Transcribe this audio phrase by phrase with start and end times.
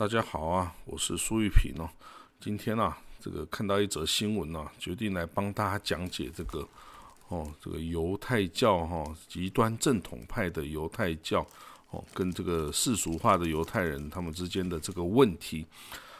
[0.00, 1.86] 大家好啊，我是苏玉平哦。
[2.40, 6.66] 今天啊，这个看到一则新闻啊，决定来帮大家讲解这个
[7.28, 11.46] 哦，这个犹太教哈，极端正统派的犹太教
[11.90, 15.66] 哦，跟这个世俗化的犹太人他们之间的这个问题。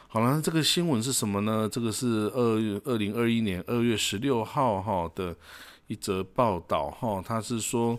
[0.09, 1.67] 好了，这个新闻是什么呢？
[1.67, 5.35] 这个是二月二零二一年二月十六号哈的
[5.87, 7.99] 一则报道哈，他是说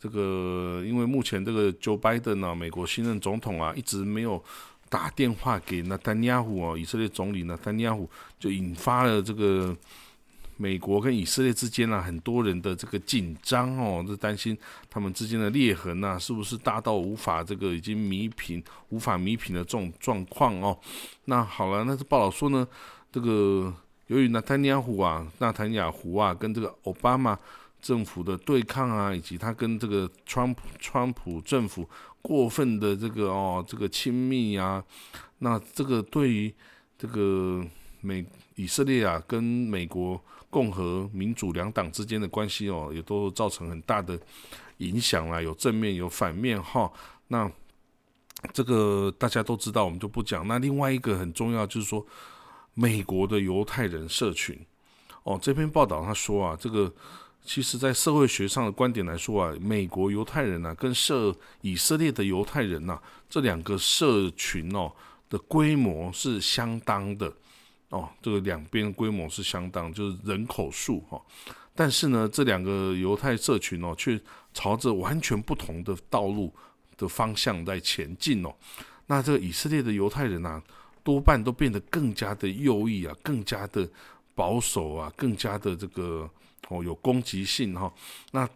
[0.00, 4.42] 这个因为目前这个 Joe Biden 呢，美国新任总统啊，一直没有。
[4.88, 9.76] 打电话给纳丹尼亚胡哦，以色列总理纳丹尼亚胡就引发了这个
[10.56, 14.56] 美国跟以色列之间啊很多人的这个紧张哦，就担心
[14.90, 20.76] 他们之间的裂痕呐是不是大到无法这个已经弥平、无法弥平的这种状况哦。
[21.26, 22.66] 那好了，那这报道说呢，
[23.12, 23.72] 这个
[24.08, 27.38] 由于纳丹尼亚胡啊、纳坦雅胡啊跟这个奥巴马
[27.80, 31.88] 政府的对抗啊，以及他跟这个川普川普政府。
[32.20, 34.84] 过分的这个哦，这个亲密啊，
[35.38, 36.52] 那这个对于
[36.98, 37.64] 这个
[38.00, 38.26] 美
[38.56, 40.20] 以色列啊，跟美国
[40.50, 44.18] 共和民主两党之间的关系哦，也都造成很大的
[44.78, 46.92] 影响啦，有正面有反面哈。
[47.28, 47.50] 那
[48.52, 50.46] 这个大家都知道，我们就不讲。
[50.46, 52.04] 那另外一个很重要就是说，
[52.74, 54.58] 美国的犹太人社群
[55.22, 56.92] 哦，这篇报道他说啊，这个。
[57.48, 64.92] 其实，在社会学上的观点来说啊，美国犹太人呐，跟社以色列的犹太人呐，这两个社群哦
[65.30, 67.32] 的规模是相当的
[67.88, 71.18] 哦，这个两边规模是相当，就是人口数哈。
[71.74, 74.20] 但是呢，这两个犹太社群哦，却
[74.52, 76.54] 朝着完全不同的道路
[76.98, 78.54] 的方向在前进哦。
[79.06, 80.62] 那这个以色列的犹太人啊，
[81.02, 83.88] 多半都变得更加的右翼啊，更加的
[84.34, 86.28] 保守啊，更加的这个。
[86.68, 87.92] 哦，有攻击性哈。
[88.32, 88.48] 那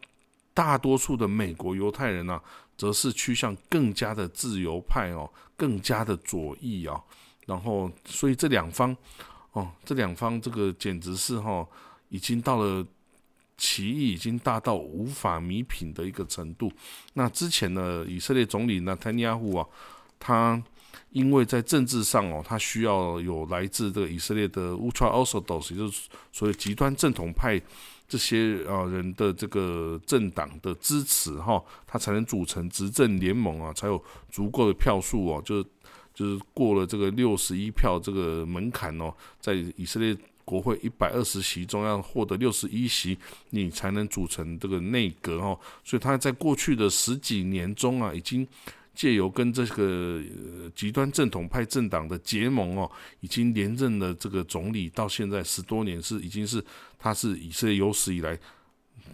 [0.55, 2.41] 大多数的美国犹太人呢，
[2.77, 7.01] 则是趋向更加的自由派哦，更加的左翼啊。
[7.47, 8.95] 然后，所以这两方
[9.53, 11.67] 哦，这两方这个简直是哈，
[12.09, 12.87] 已经到了
[13.57, 16.71] 歧义已经大到无法弥品的一个程度。
[17.15, 19.67] 那之前呢，以色列总理纳，坦尼亚胡啊，
[20.19, 20.63] 他
[21.11, 27.61] 因为在政治上哦，他需要有来自这个以色列的 Ultra Orthodox，也就是所谓极端正统派。
[28.13, 35.67] 这些啊人的这个政党的支持哈，他才能组成执政联盟啊，才有足够的票数哦，就是
[36.13, 40.15] 就是过了这个六十一票这个门槛哦，在以色列
[40.45, 43.17] 国会一百二十席中要获得六十一席，
[43.49, 45.59] 你才能组成这个内阁哦。
[45.83, 48.47] 所以他在过去的十几年中啊，已经。
[48.95, 50.23] 借由跟这个
[50.75, 56.63] 极端正统派政党的结盟哦，已经连任了这个总理，到现在十多年是已经是
[56.99, 58.39] 他是以色列有史以来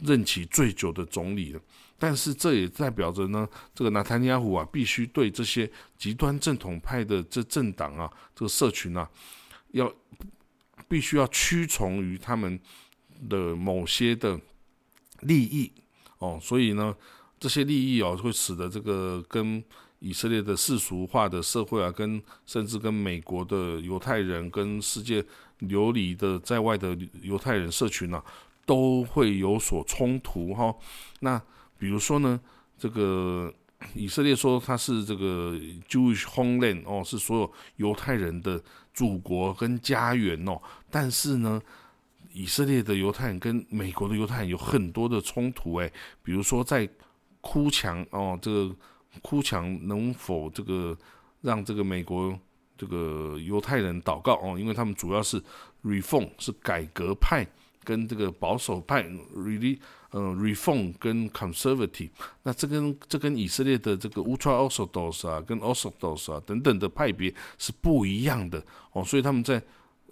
[0.03, 1.61] 任期最久的总理了。
[1.97, 9.09] 但是这也代表着呢，这个纳坦尼亚胡啊，必须对这些极端正统派的这政党啊，这个社群啊，
[9.71, 9.93] 要
[10.89, 12.59] 必须要屈从于他们
[13.29, 14.41] 的某些的
[15.21, 15.71] 利益
[16.19, 16.95] 哦，所以呢。
[17.39, 19.63] 这些利益哦，会使得这个跟
[20.01, 25.25] 以色列的世俗化的社会啊，跟甚至跟美国的犹太人、跟世界
[25.59, 28.23] 流离的在外的犹太人社群呢，
[28.65, 30.75] 都会有所冲突哈。
[31.21, 31.41] 那
[31.79, 32.41] 比如说呢，
[32.79, 33.53] 这个
[33.95, 38.63] 以色列说它是这个 Jewish homeland 哦，是所有犹太人的
[38.95, 40.61] 祖国跟家园哦，
[40.91, 41.61] 但是呢，
[42.33, 46.89] 以色列的犹太人跟美国的犹太人有很多的冲突诶，比如说在
[47.41, 48.75] 哭墙哦，这个
[49.23, 50.97] 哭墙能否这个
[51.41, 52.39] 让这个美国
[52.77, 54.59] 这个犹太人祷告哦？
[54.59, 55.43] 因为他们主要是
[55.85, 57.47] reform 是改革派
[57.85, 59.03] 跟这个保守派
[59.35, 59.79] ，really
[60.11, 62.11] 呃 reform 跟 conservative，
[62.43, 68.63] 那这跟这跟以色列的这个 ultra orthodox 啊，跟 orthodox 啊等等的派别是不一样的
[68.93, 69.63] 哦，所以他们在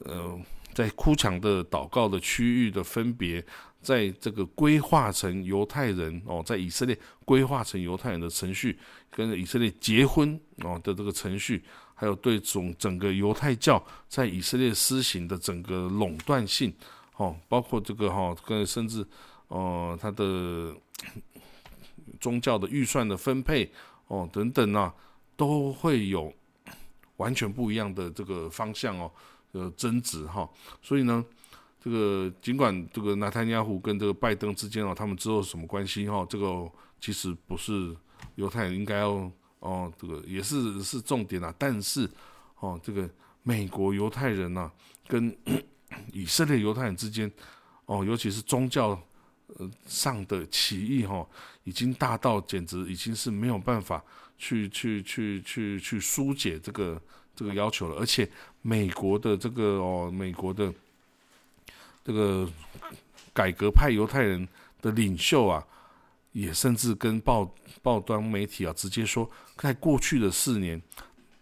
[0.05, 0.41] 呃
[0.73, 3.45] 在哭墙的祷告的区域的分别。
[3.87, 8.77] 在这个规划成犹太人哦，在以色列规划成犹太人的程序，
[9.13, 11.63] 跟以色列结婚哦的这个程序，
[11.95, 16.75] 还有对总整个犹太教在以色列施行的整个垄断性
[17.15, 19.07] 哦，包括这个哈，跟甚至
[19.47, 20.75] 哦他的
[22.19, 23.71] 宗教的预算的分配
[24.09, 24.93] 哦等等啊，
[25.37, 26.35] 都会有
[27.19, 29.09] 完全不一样的这个方向哦
[29.53, 30.51] 的争执哈，
[30.83, 31.25] 所以呢。
[31.87, 36.27] 这个尽管这个纳坦亚胡跟这个拜登之间哦，他们之后什么关系哈？
[36.29, 36.69] 这个
[37.01, 37.97] 其实不是
[38.35, 39.31] 犹太人应该要
[39.61, 41.55] 哦，这个也是是重点啊。
[41.57, 42.11] 但是
[42.59, 43.09] 哦，这个
[43.45, 44.69] 美国犹太人呐，
[45.07, 45.33] 跟
[46.13, 47.31] 以色列犹太人之间
[47.85, 49.01] 哦，尤其是宗教
[49.57, 51.25] 呃上的歧义哈，
[51.63, 54.03] 已经大到简直已经是没有办法
[54.37, 57.01] 去去去去去疏解这个
[57.37, 57.95] 这个要求了。
[58.01, 58.29] 而且
[58.61, 60.75] 美国的这个哦，美国的
[62.07, 62.49] 这个
[63.35, 64.47] 改革派犹太人
[64.81, 65.67] 的领袖啊，
[66.31, 70.81] 也甚至跟报报端媒体啊直接说，在过去的四年，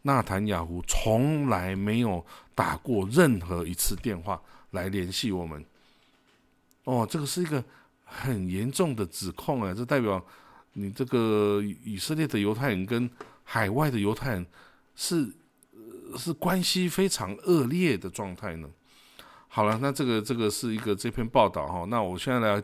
[0.02, 2.24] 纳坦雅胡从来没有
[2.54, 4.40] 打过任何一次电话
[4.70, 5.62] 来联系我们。
[6.84, 7.62] 哦，这个是一个
[8.02, 9.74] 很严重的指控啊！
[9.74, 10.24] 这代表
[10.72, 13.10] 你这个以色列的犹太人跟
[13.42, 14.46] 海外的犹太人
[14.96, 15.30] 是
[16.16, 18.66] 是关系非常恶劣的状态呢。
[19.54, 21.84] 好了，那这个这个是一个这篇报道哈。
[21.88, 22.60] 那我现在来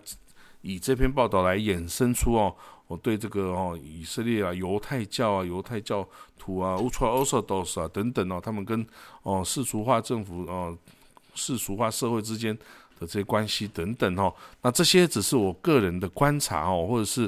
[0.63, 2.53] 以这篇报道来衍生出哦，
[2.89, 6.05] 我对这个哦以色列啊犹太教啊犹太教
[6.37, 8.85] 徒啊 Ultra Orthodox 啊等等哦，他们跟
[9.23, 10.77] 哦世俗化政府哦
[11.37, 12.59] 世俗化社会之间。
[12.99, 17.23] 的这些关系等等哦，那这些只是我个人的观察哦，或者是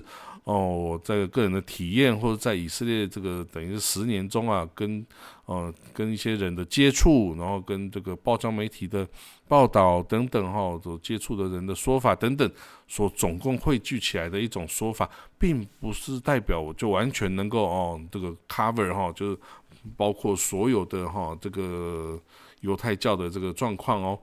[0.44, 5.03] 哦我在个人的体验，或者在以色列这个等于十年中啊，跟
[5.52, 9.06] 呃跟一些人的接触，然后跟这个报章媒体的
[9.46, 12.50] 报道等等哈，所接触的人的说法等等，
[12.88, 15.08] 所总共汇聚起来的一种说法，
[15.38, 19.38] 并不是代表我就完全能够哦这个 cover 哈，就是
[19.96, 22.19] 包括所有的哈这个
[22.60, 24.19] 犹太教的这个状况哦。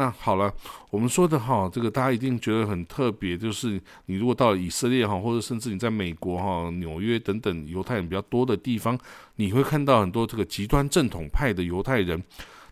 [0.00, 0.50] 那好了，
[0.88, 8.98] 我们说的哈，这个大家一定觉得很特别，就是你如果到了以色列哈，或者甚至你在美国哈、纽约等等犹太人比较多的地方，
[9.36, 12.22] 你会看到很多这个极端正统派的犹太人。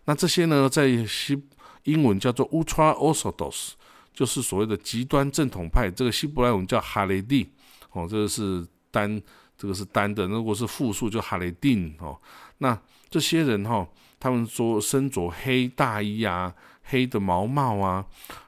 [0.05, 1.39] 那这些呢，在西
[1.83, 3.73] 英文叫做 Ultra Orthodox，
[4.11, 5.87] 就是所谓的极端正统派。
[5.91, 7.47] 这个希伯来文叫哈雷蒂
[7.91, 9.21] 哦，这个是单，
[9.55, 10.25] 这个是单的。
[10.25, 12.17] 如果是复数就哈雷丁哦。
[12.57, 12.75] 那
[13.07, 13.87] 这些人哈，
[14.19, 16.51] 他们说身着黑大衣啊。
[16.89, 18.05] 黑的毛帽啊，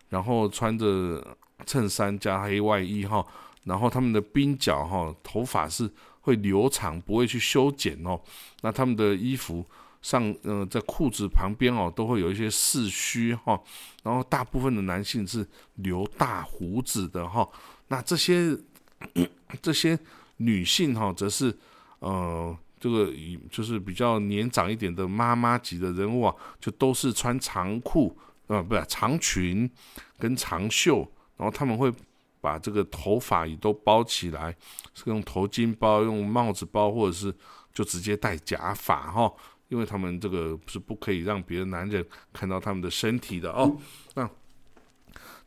[0.10, 3.26] 然后穿着衬衫加黑外衣哈，
[3.66, 5.90] 然后他们的鬓角哈，头发是
[6.22, 8.20] 会留长，不会去修剪哦。
[8.62, 9.64] 那他们的衣服
[10.02, 13.62] 上，嗯，在裤子旁边哦，都会有一些四须哈。
[14.04, 17.48] 然后大部分的男性是留大胡子的哈。
[17.90, 18.58] 那这些
[19.62, 19.98] 这些
[20.38, 21.56] 女性哈，则是
[22.00, 23.12] 呃，这个
[23.52, 28.18] 就是比较年长一点的妈妈级的人物啊，就都是穿长裤。
[28.52, 29.70] 啊，不是长裙
[30.20, 31.90] 跟长袖，然后他们会
[32.42, 34.54] 把这个头发也都包起来，
[34.94, 37.34] 是用头巾包、用帽子包，或者是
[37.74, 39.34] 就直接戴假发哈，
[39.70, 43.78] 因为他们这个是不可以让别的男人看到他们的身体的哦。
[44.16, 44.30] 那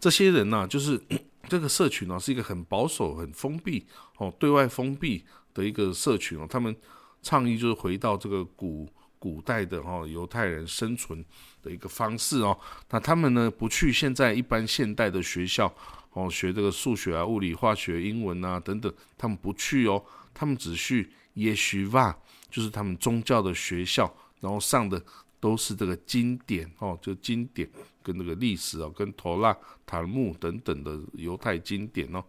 [0.01, 0.99] 这些人呢，就是
[1.47, 3.87] 这个社群呢，是一个很保守、很封闭
[4.17, 5.23] 哦，对外封闭
[5.53, 6.47] 的一个社群哦。
[6.49, 6.75] 他们
[7.21, 8.89] 倡议就是回到这个古。
[9.25, 11.25] 古代的哈犹太人生存
[11.63, 12.55] 的一个方式哦，
[12.91, 15.75] 那他们呢不去现在一般现代的学校
[16.13, 20.05] 哦学这个数学啊、物理、化学、英文啊等等，他们不去哦，
[20.35, 22.15] 他们只去耶许瓦，
[22.51, 25.03] 就是他们宗教的学校，然后上的
[25.41, 27.67] 都是这个经典哦，就经典
[28.03, 29.57] 跟那个历史哦，跟陀拉、
[29.87, 32.23] 塔木等等的犹太经典哦，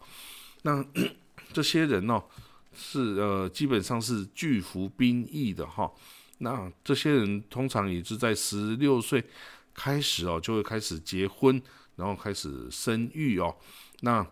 [0.62, 0.82] 那
[1.52, 2.24] 这些人哦
[2.74, 5.92] 是呃基本上是拒服兵役的哈。
[6.40, 9.24] 那这些人通常也是在十六岁
[9.74, 11.62] 开始哦，就会开始结婚，
[11.96, 13.56] 然后开始生育哦。
[14.02, 14.26] 那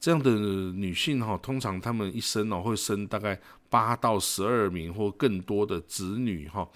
[0.00, 3.40] 这样的女性哈，通常她们一生哦会生大概
[3.70, 6.68] 八到十二名或更多的子女哈。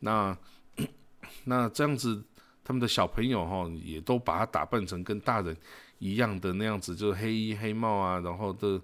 [0.00, 0.36] 那
[1.44, 2.22] 那这样子，
[2.62, 5.56] 他们的小朋友哈，也都把他打扮成跟大人
[5.98, 8.78] 一样的那样子，就是黑衣黑帽啊，然后的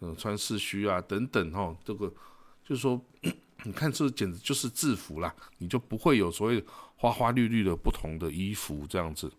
[0.00, 1.74] 嗯穿四须啊等等哈。
[1.82, 2.06] 这个
[2.62, 3.02] 就是说。
[3.62, 6.64] 你看，这简直就是制服啦，你就不会有所谓
[6.96, 9.30] 花花绿绿的不同的衣服这样子。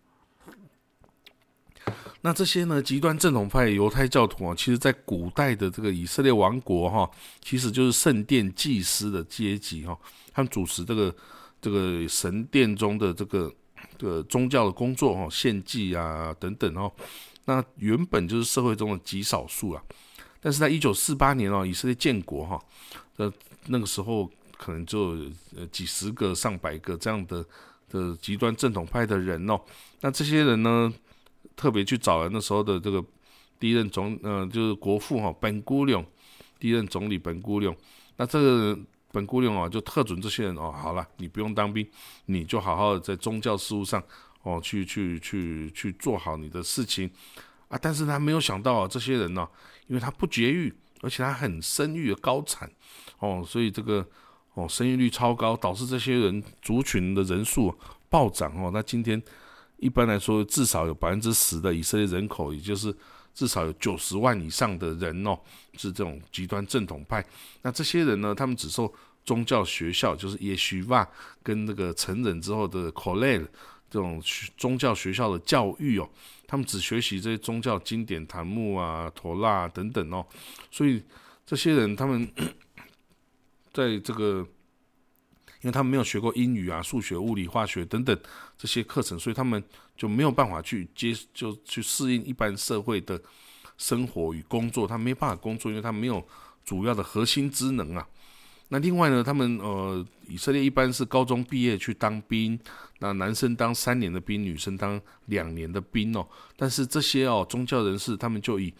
[2.21, 7.09] 那这些呢，极端正统派犹太教徒啊，其实在古代的这个以色列王国哈，
[7.41, 9.97] 其实就是圣殿祭司的阶级哈，
[10.31, 11.15] 他们主持这个
[11.59, 13.51] 这个神殿中的这个
[13.97, 16.91] 这个宗教的工作哈，献祭啊等等哦。
[17.45, 19.81] 那原本就是社会中的极少数啊，
[20.39, 22.63] 但是在一九四八年哦，以色列建国哈，
[23.17, 23.33] 呃。
[23.67, 25.17] 那个时候可能就
[25.55, 27.45] 呃几十个、上百个这样的
[27.89, 29.59] 的极端正统派的人哦，
[30.01, 30.91] 那这些人呢，
[31.55, 33.03] 特别去找了那时候的这个
[33.59, 36.03] 第一任总呃就是国父哈本姑娘，
[36.59, 37.75] 第一任总理本姑娘，
[38.17, 38.77] 那这个
[39.11, 41.87] 本姑娘啊就特准这些人哦，好了，你不用当兵，
[42.25, 44.01] 你就好好的在宗教事务上
[44.43, 47.09] 哦去去去去做好你的事情。
[47.67, 49.47] 啊，但是他没有想到啊，这些人呢，
[49.87, 52.69] 因为他不绝育，而且他很生育高产。
[53.21, 54.05] 哦，所以这个
[54.55, 57.73] 哦，生育率超高，导致这些人族群的人数
[58.09, 58.69] 暴涨哦。
[58.73, 59.21] 那今天
[59.77, 62.93] 一般来说，至少有百分之十的以色列人口，也就是
[63.33, 65.39] 至少有九十万以上的人哦，
[65.77, 67.25] 是这种极端正统派。
[67.61, 71.07] 那这些人呢，他们只受宗教学校，就是耶许瓦
[71.41, 73.47] 跟那个成人之后的 c o l l e
[73.89, 74.21] 这种
[74.57, 76.09] 宗教学校的教育哦，
[76.47, 80.25] 他们只学习这些宗教经典、檀木啊、陀拉等等哦，
[80.71, 81.03] 所以
[81.45, 82.27] 这些人他们
[83.73, 84.47] 在这个。
[85.63, 88.19] 因为他们没有学过英语啊、数学、物理、化学等等
[88.57, 89.63] 这些课程，所以他们
[89.95, 93.21] 就没有办法去接，就去适应一般社会的
[93.77, 94.87] 生活与工作。
[94.87, 96.27] 他没办法工作，因为他没有
[96.65, 98.07] 主要的核心职能啊。
[98.69, 102.59] 那另外呢，他们呃，以色列一般是高中毕业去当兵，
[102.97, 106.27] 那男生当三年的兵，女生当两年的兵哦。
[106.57, 108.73] 但是这些哦，宗教人士他们就以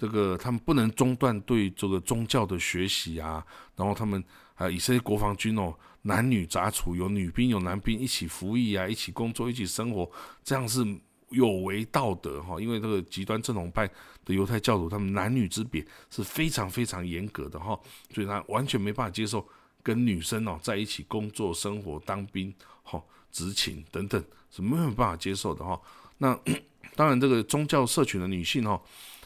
[0.00, 3.44] 这个，他们不能中断对这个宗教的学习啊，
[3.76, 5.74] 然后他们啊，以色列国防军哦。
[6.02, 10.10] 男女杂处，有女兵有男兵一起服役啊，一起工作，一起生活，
[10.42, 10.82] 这样是
[11.28, 12.58] 有违道德哈。
[12.58, 13.86] 因为这个极端正统派
[14.24, 17.78] 的犹太教徒，他们男女之别是非常非常严格的哈，
[18.14, 19.46] 所以他完全没办法接受
[19.82, 22.50] 跟女生哦在一起工作、生活、当兵、
[22.82, 22.98] 哈
[23.30, 25.78] 执勤等等，是没有办法接受的哈。
[26.16, 26.34] 那
[26.96, 28.80] 当然，这个宗教社群的女性哈，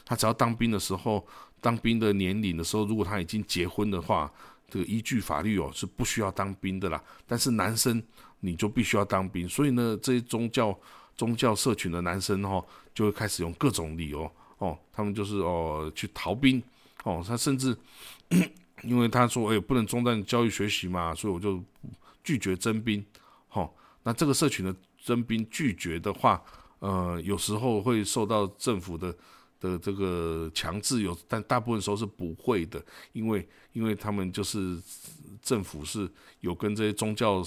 [0.05, 1.27] 他只要当兵的时候，
[1.59, 4.31] 当兵的年龄的时候，如果他已经结婚的话。
[4.67, 8.01] 这个依据法律哦是不需要当兵的啦，但是男生
[8.39, 10.77] 你就必须要当兵，所以呢，这些宗教
[11.15, 16.61] 宗教社群的男生哈就会开始用各种理由哦，他们就是哦去逃兵
[17.03, 17.77] 哦，他甚至
[18.81, 21.63] 因为他说哎不能中断教育学习嘛，所以我就
[22.23, 23.05] 拒绝征兵，
[23.51, 23.71] 哦，
[24.01, 26.41] 那这个社群的征兵拒绝的话，
[26.79, 29.15] 呃，有时候会受到政府的。
[29.59, 32.83] 的这个强制有，但大部分时候是不会的，
[33.13, 34.77] 因为因为他们就是
[35.41, 36.09] 政府是
[36.41, 37.43] 有跟这些宗教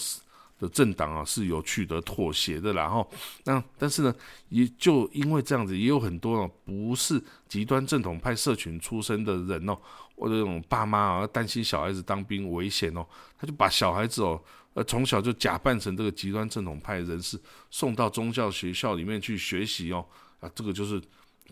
[0.59, 3.09] 的政党啊是有取得妥协的，然后
[3.45, 4.13] 那但是呢，
[4.49, 9.79] 也就因为这样子，也有很多哦不是极端正统派社群出身的人哦，
[10.17, 13.07] 或者这种爸妈啊担心小孩子当兵危险哦，
[13.39, 14.43] 他就把小孩子哦
[14.75, 17.39] 呃从小就假扮成这个极端正统派人士，
[17.71, 20.05] 送到宗教学校里面去学习哦
[20.41, 21.01] 啊，这个就是。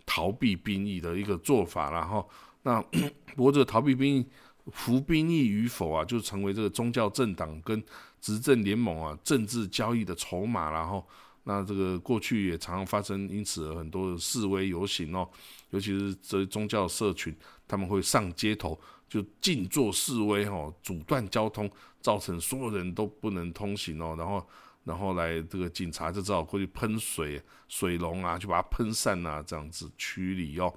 [0.04, 2.28] 逃避兵役的一个做法，然后
[2.62, 2.82] 那
[3.34, 4.26] 不过这个逃避兵役
[4.72, 7.82] 服兵役与否啊，就成为这个宗教政党跟
[8.20, 11.06] 执政联盟啊政治交易的筹码，然后
[11.44, 15.28] 那这个过去也常常发生，因此很多示威游行哦，
[15.70, 17.34] 尤其是这宗教社群，
[17.66, 24.46] 他们会上街头就静坐示威哦，阻断交通，造成所有人都不能通行哦，然后。
[24.86, 30.72] 然后来这个警察就只好过去喷水水龙啊，去把它喷散啊，这样子驱离哦。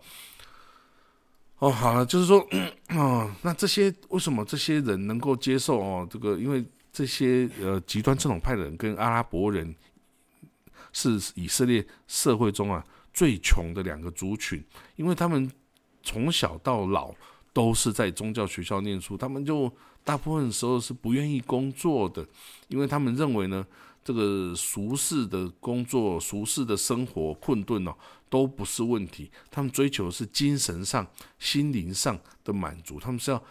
[1.60, 2.44] 哦，好了，就是说，
[2.90, 6.08] 哦，那这些为什么这些人能够接受哦？
[6.10, 9.76] 这个因为这些呃极端正统派的人跟阿拉伯人
[10.92, 14.64] 是以色列社会中啊最穷的两个族群，
[14.96, 15.52] 因为他们
[16.02, 17.14] 从小到老
[17.54, 19.72] 都是在宗教学校念书，他们就
[20.10, 22.26] 大部分时候是不愿意工作的，
[22.68, 23.64] 因为他们认为呢。
[24.02, 27.94] 这个俗世的工作、俗世的生活困顿哦，
[28.28, 29.30] 都不是问题。
[29.52, 31.06] 他们追求是精神上、
[31.38, 33.00] 心灵上的满足。
[33.00, 33.44] 他们是要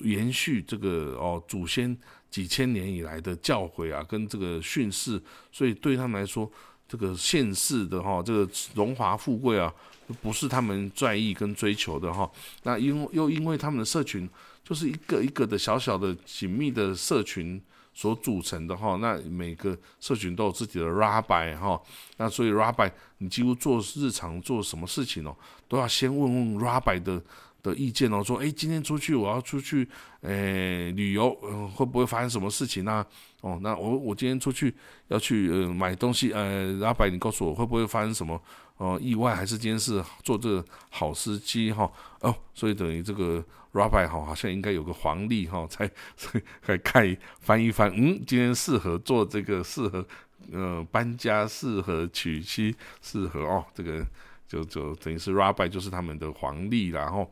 [0.00, 1.94] 延续这个哦祖先
[2.30, 5.20] 几千年以来的教诲啊，跟这个训示。
[5.52, 6.50] 所以对他们来说，
[6.88, 9.70] 这个现世的哈，这个荣华富贵啊，
[10.22, 12.30] 不是他们在意跟追求的哈。
[12.62, 14.26] 那因又因为他们的社群
[14.66, 17.62] 就是一个一个的小小的紧密的社群。
[17.98, 21.80] 所组成的哈，那每个社群都有自己的 rabbi 哈，
[22.18, 25.34] 那所以 rabbi 你几乎做日常做什么事情哦，
[25.66, 27.18] 都要先问问 rabbi 的
[27.62, 29.88] 的意见哦，说哎，今天出去我要出去
[30.20, 33.02] 诶旅游，嗯，会不会发生什么事情呢？
[33.40, 34.74] 哦，那我我今天出去
[35.08, 38.38] 要去呃买东西，呃，rabbi 你告诉我会不会发生什么
[38.76, 41.90] 哦意外，还是今天是做这个好司机哈？
[42.20, 43.44] 哦，所以等于这个。
[43.72, 45.86] Rabbi 哈，好像应该有个黄历哈，才
[46.62, 50.02] 才看翻一翻，嗯，今天适合做这个，适合
[50.50, 54.02] 呃搬家，适合娶妻，适合哦，这个
[54.48, 57.30] 就就等于是 Rabbi 就是他们的黄历，然后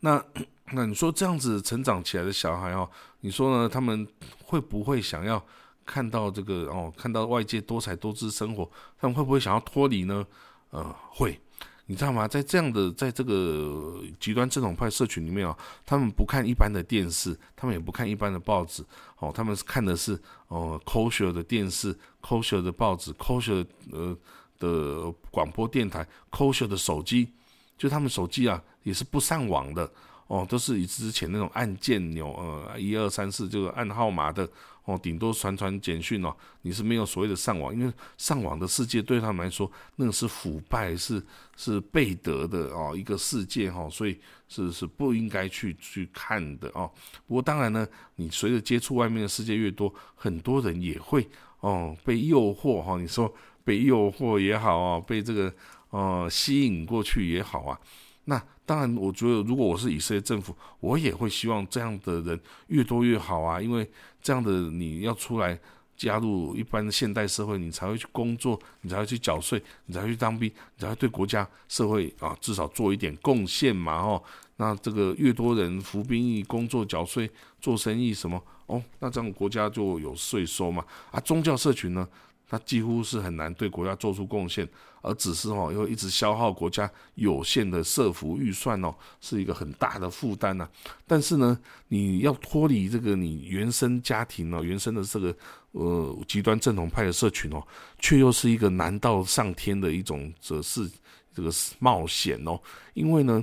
[0.00, 0.24] 那
[0.72, 2.88] 那你说这样子成长起来的小孩哦，
[3.20, 3.68] 你说呢？
[3.68, 4.08] 他们
[4.42, 5.44] 会不会想要
[5.84, 6.92] 看到这个哦？
[6.96, 10.26] 看到外界多彩多姿生活，他们会不会想要脱离呢？
[10.70, 11.38] 呃，会。
[11.86, 12.26] 你知道吗？
[12.26, 18.82] 在这样的，在这个极端正统派社群里面啊，他们不看一般的电视，他们也不看一般的报纸，
[19.18, 24.16] 哦，他们是看的是哦，kosher 的电视，kosher 的报纸，kosher 呃
[24.58, 27.28] 的广播电台，kosher 的手机，
[27.76, 29.92] 就他们手机啊也是不上网的，
[30.28, 34.48] 哦，都是以之前那种按键钮，呃，一二三四就是按号码的。
[34.84, 41.22] 哦，顶多传传简讯哦，你是没有所谓的上网，因为上网的世界对他们来说，那个是腐败，是
[41.56, 46.90] 是背德的哦，一个世界哈，所以是是不应该去去看的哦。
[47.26, 47.86] 不过当然呢，
[48.16, 51.26] 你随着接触外面的世界越多，很多人也会
[51.60, 53.00] 哦被诱惑哈。
[53.00, 55.54] 你说被诱惑也好啊，被这个
[55.90, 57.80] 呃吸引过去也好啊，
[58.24, 58.42] 那。
[58.66, 63.88] 当然，我觉得如果我是以色列政府，我也会希望这样的人越多越好啊，因为
[64.22, 65.58] 这样的你要出来
[65.96, 74.22] 加入一般的现代社会，你才会去工作，你才会去缴税，你才会去当兵，你才会对国家社会啊至少做一点贡献嘛，哦，
[74.56, 77.30] 那这个越多人服兵役、工作、缴税、
[77.60, 82.08] 做生意什么，哦，那这样国家就有税收嘛，啊，宗教社群呢？
[82.56, 84.68] 它几乎是很难对国家做出贡献，
[85.02, 90.68] 而只是哦，又一直消耗国家有限的社福预算哦，是一个很大的负担呐。
[91.04, 91.58] 但是呢，
[91.88, 95.36] 你要脱离这个你原生家庭哦，原生的这个
[95.72, 97.60] 呃极端正统派的社群哦，
[97.98, 100.88] 却又是一个难到上天的一种则是
[101.34, 102.56] 这个冒险哦。
[102.92, 103.42] 因为呢，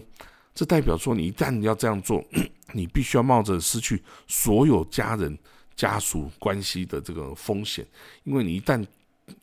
[0.56, 2.24] 这代表说你一旦要这样做，
[2.72, 5.38] 你必须要冒着失去所有家人
[5.76, 7.86] 家属关系的这个风险，
[8.24, 8.86] 因为你一旦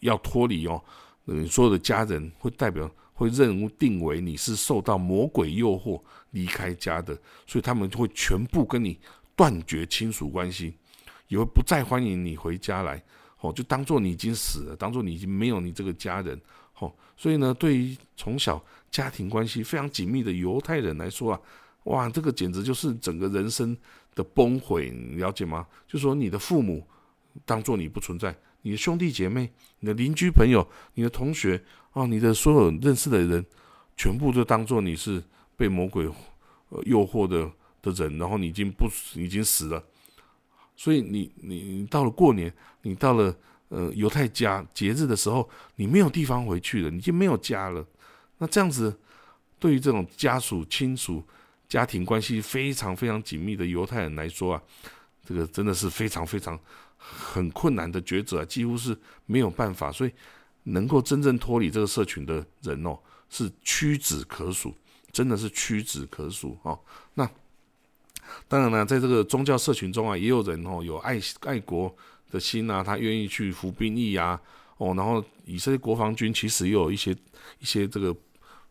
[0.00, 0.82] 要脱离哦，
[1.24, 8.98] 你，所有的家人会代表会任务定为你是受到魔鬼诱惑离开家的，所以他们就会全部跟你
[9.34, 10.74] 断绝亲属关系，
[11.28, 13.02] 也会不再欢迎你回家来，
[13.40, 16.40] 哦，就当做你已经死了，当做你已经没有你这个家人，
[16.78, 21.40] 哦，所以呢，对于从小家庭关系非常紧密的犹太人来说啊，
[21.84, 23.76] 哇，这个简直就是整个人生
[24.14, 25.66] 的崩毁，你了解吗？
[25.86, 26.86] 就说你的父母
[27.44, 28.34] 当做你不存在。
[28.62, 29.50] 你的兄弟姐妹、
[29.80, 31.62] 你的邻居朋友、你的同学
[31.92, 33.44] 啊，你的所有认识的人，
[33.96, 35.22] 全部都当做你是
[35.56, 36.06] 被魔鬼
[36.68, 37.50] 呃诱惑的
[37.80, 39.82] 的人，然后你已经不已经死了，
[40.76, 43.34] 所以你你你到了过年，你到了
[43.68, 47.86] 呃犹太家节日的时候，你没有地方回去了，你已经没有家了。
[48.38, 48.98] 那这样子，
[49.58, 51.22] 对于这种家属、亲属、
[51.68, 54.62] 家庭关系非常非常紧密的犹太人来说啊，
[55.24, 56.58] 这个真的是非常非常。
[56.98, 60.12] 很困难的抉择，几乎是没有办法，所以
[60.64, 62.98] 能够真正脱离这个社群的人哦，
[63.30, 64.74] 是屈指可数，
[65.10, 66.78] 真的是屈指可数哦。
[67.14, 67.30] 那
[68.46, 71.94] 当然呢，在这个宗教社群中啊，也有人哦有爱爱国
[72.30, 74.38] 的心啊，他愿意去服兵役啊，
[74.76, 77.16] 哦，然后以色列国防军其实也有一些
[77.58, 78.14] 一些这个。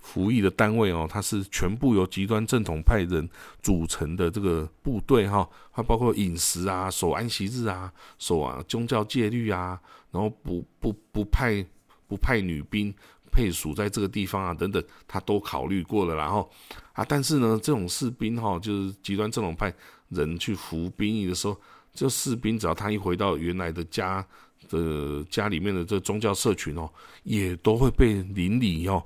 [0.07, 3.29] 服役的单位哦，它是全部由极端正统派人
[3.61, 9.77] 组成的这个部队哈，它包括饮食啊、守安息日啊、守啊宗教戒律啊，
[10.11, 11.63] 然后不不不派
[12.07, 12.93] 不派女兵
[13.29, 16.15] 配属在这个地方啊等等，他都考虑过了。
[16.15, 16.49] 然后
[16.93, 19.73] 啊，但是呢，这种士兵哈，就是极端正统派
[20.07, 21.59] 人去服兵役的时候，
[21.93, 24.25] 这士兵只要他一回到原来的家
[24.69, 26.89] 的家里面的这宗教社群哦，
[27.23, 29.03] 也都会被邻里哦。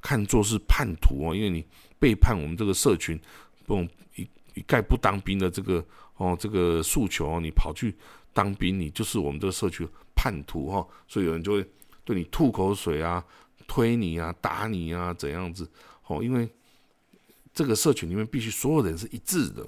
[0.00, 1.64] 看作是叛徒哦，因为你
[1.98, 3.18] 背叛我们这个社群，
[3.66, 3.82] 不
[4.14, 5.84] 一一概不当兵的这个
[6.16, 7.94] 哦这个诉求哦，你跑去
[8.32, 11.66] 当兵，你就是我们这个社区叛徒哈，所以有人就会
[12.04, 13.24] 对你吐口水啊、
[13.66, 15.68] 推你啊、打你啊怎样子
[16.06, 16.48] 哦，因为
[17.52, 19.66] 这个社群里面必须所有人是一致的，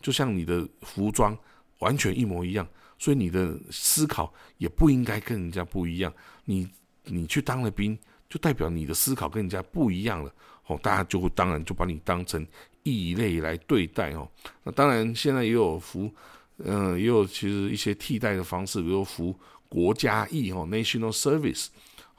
[0.00, 1.36] 就像你的服装
[1.80, 2.68] 完全一模一样，
[2.98, 6.12] 所以你的思考也不应该跟人家不一样，
[6.44, 6.68] 你
[7.04, 7.98] 你去当了兵。
[8.32, 10.34] 就代表你的思考跟人家不一样了，
[10.66, 12.46] 哦，大家就会当然就把你当成
[12.82, 14.26] 异类来对待哦。
[14.64, 16.10] 那当然现在也有服，
[16.56, 21.66] 嗯，也有其实一些替代的方式，比如服国家役哦，national service，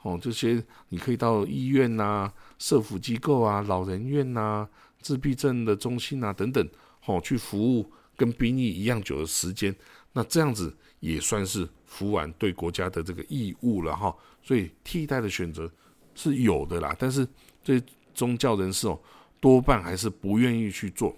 [0.02, 4.68] 哦，这些你可以到医院呐、社福机构啊、老人院呐、
[5.00, 6.64] 自闭症的中心啊等等，
[7.06, 9.74] 哦，去服务跟兵役一样久的时间，
[10.12, 14.14] 那这样子也算是服完对国家的这个义务了哈。
[14.44, 15.68] 所以替代的选择。
[16.14, 17.26] 是有的啦，但是
[17.62, 17.82] 这
[18.14, 18.98] 宗教人士哦，
[19.40, 21.14] 多半还是不愿意去做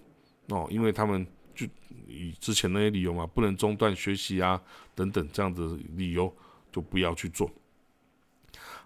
[0.49, 1.67] 哦，因为他们就
[2.09, 4.61] 以之前那些理由嘛，不能中断学习啊
[4.95, 6.35] 等等这样的理由，
[6.73, 7.51] 就不要去做。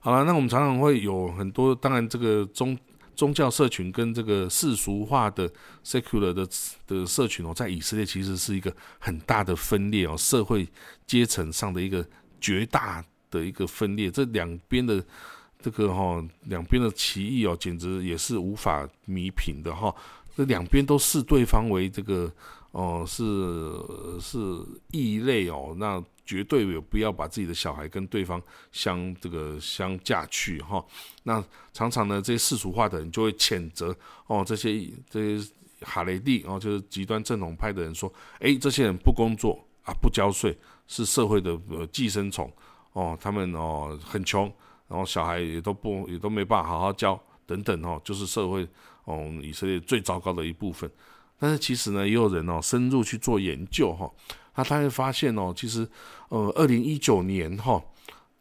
[0.01, 2.77] 好了，那我们常常会有很多，当然这个宗
[3.15, 5.49] 宗教社群跟这个世俗化的
[5.85, 6.49] secular 的
[6.87, 10.69] 的社群哦，在以色列其实是一个很大的分裂哦，社会
[11.07, 12.05] 阶层上的一个
[12.41, 15.05] 绝大的一个分裂，这两边的。
[15.63, 19.95] 这个哈，两边的歧义哦，简直也是无法弥平的哈。
[20.37, 22.33] 这两边都视对方为这个
[22.71, 23.25] 哦，是
[24.21, 24.39] 是
[24.93, 30.83] 异类哦，那绝对有不要把自己的小孩跟对方相这个相嫁去哈。
[31.25, 33.95] 那常常呢，这些世俗化的人就会谴责
[34.29, 41.59] 哦，这些这些哈雷蒂哦，就是极端正统派的人说，诶，这些人不工作啊，不交税，是社会的
[41.93, 42.51] 寄生虫
[42.93, 44.51] 哦，他们哦很穷，
[44.91, 48.69] 然后小孩也都不也都没办法好好教等等哦，就是社会
[49.05, 50.91] 哦以色列最糟糕的一部分。
[51.39, 54.13] 但是其实呢，也有人哦深入去做研究哈，
[54.57, 55.89] 那他会发现哦，其实
[56.29, 57.83] 呃，二零一九年哈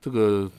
[0.02, 0.52] 这个。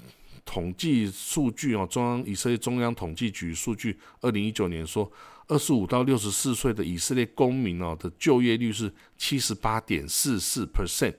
[0.43, 5.09] 统计数据哦，中央以色列中央统计局数据，二零一九年说，
[5.47, 11.15] 二十五到六十四岁的以色列公民哦的就业率是七十八点四四 percent。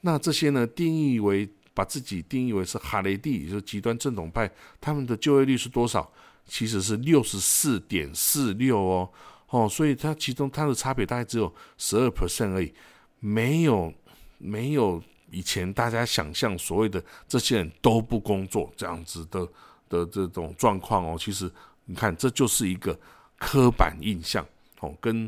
[0.00, 6.10] 那这些呢，定义为把自己定义为是哈雷蒂，也就是极端正统派，他们的就业率是多少？
[6.46, 9.10] 其实是六十四点四六哦
[9.48, 12.72] 哦，所以它其中它的差别大概只有十二 percent 而已，
[13.20, 13.92] 没有
[14.38, 15.02] 没有。
[15.34, 19.48] 以前大家想象所谓的这些人都不工作这样子的
[19.88, 21.50] 的这种状况哦，其实
[21.86, 22.94] 你看这就是一个
[23.38, 24.46] 刻板印象
[24.80, 25.26] 哦，跟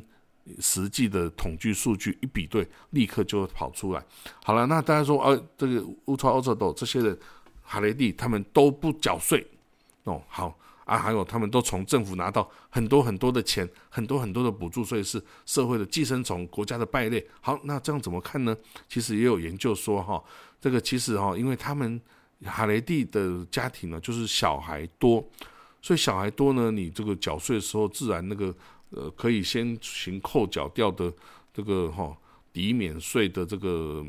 [0.61, 4.05] 实际的统计数据一比对，立刻就会跑出来。
[4.45, 7.19] 好了，那大家说，呃，这个乌超奥特斗这些人，
[7.63, 9.47] 哈雷蒂他们都不缴税
[10.05, 10.59] 哦，好。
[10.85, 17.27] 啊，还有他们都从政府拿到很多很多的钱，很多很多的补助，所以是社会的寄生虫，国家的败类。
[17.41, 18.55] 好，那这样怎么看呢？
[18.87, 20.23] 其实也有研究说，哈，
[20.61, 21.99] 这个其实哈，因为他们
[22.45, 25.27] 哈雷蒂的家庭呢，就是小孩多，
[25.81, 28.55] 所以小孩多呢，你这个缴税的时候，自然那个
[28.91, 31.13] 呃，可以先行扣缴掉的
[31.53, 32.17] 这个哈
[32.53, 34.05] 抵免税的这个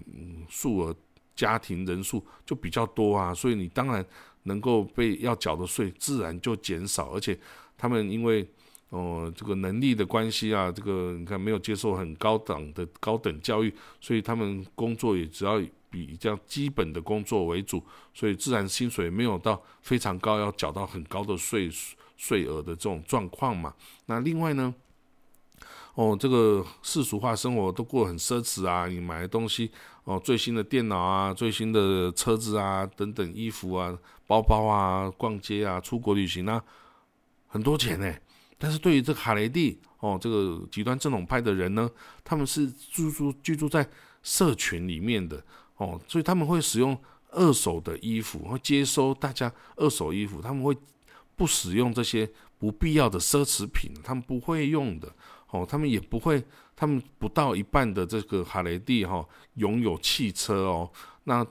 [0.49, 0.95] 数额，
[1.35, 4.05] 家庭人数就比较多啊，所以你当然。
[4.47, 7.35] 能够被要缴的税自然就减少，而且
[7.75, 8.47] 他们因为
[8.89, 15.59] 哦这个能力的关系啊，这个你看没有接受很高档的高等教育，所以他们工作也只要
[15.89, 17.81] 比较基本的工作为主，
[18.13, 21.67] 所以自然薪水没有到非常高，要缴到很高的税
[22.15, 23.73] 税额的这种状况嘛。
[24.05, 24.73] 那另外呢？
[25.95, 28.85] 哦，这个世俗化生活都过得很奢侈啊！
[28.85, 29.71] 你买的东西，
[30.03, 33.97] 哦，最新的电脑啊，最新的车子啊，等等衣服啊、
[34.27, 36.61] 包包啊、逛街啊、出国旅行啊，
[37.47, 38.13] 很多钱呢。
[38.57, 41.89] 但是对于这个哈雷蒂，哦，这个极端正统派的人呢，
[42.25, 43.87] 他们是居住居住在
[44.21, 45.41] 社群里面的，
[45.77, 46.97] 哦，所以他们会使用
[47.31, 50.75] 二手的衣服，会接收大家二手衣服，他们会
[51.35, 55.13] 不使用这些不必要的奢侈品，他们不会用的。
[55.51, 56.43] 哦，他们也不会，
[56.75, 60.89] 他们不到一半的这个哈雷蒂哈拥有汽车哦。
[61.23, 61.45] 那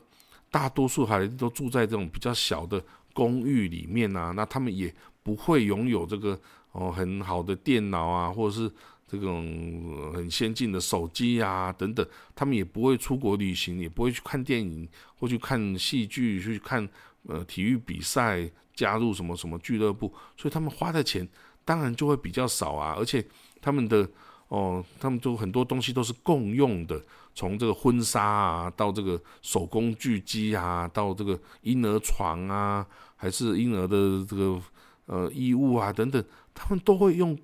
[0.51, 4.33] 大多数哈雷蒂都住在这种比较小的公寓里面啊。
[4.33, 4.93] 那他们也
[5.23, 6.39] 不会拥有这个
[6.73, 8.71] 哦很好的电脑啊，或者是
[9.09, 12.07] 这种很先进的手机啊等等。
[12.35, 14.87] 他们也不会出国旅行，也不会去看电影
[15.19, 16.87] 或去看戏剧，去看
[17.27, 20.13] 呃体育比赛，加入什么什么俱乐部。
[20.37, 21.29] 所以他们花的钱
[21.65, 23.25] 当然就会比较少啊，而且。
[23.65, 24.07] 他们的
[24.49, 27.03] 哦，他们就很多东西都是共用的，
[27.35, 34.61] 从这个婚纱啊，到这个手工锯机啊，到这个婴儿床啊，还是婴儿的这个
[35.07, 37.35] 呃衣物啊等等，他们都会用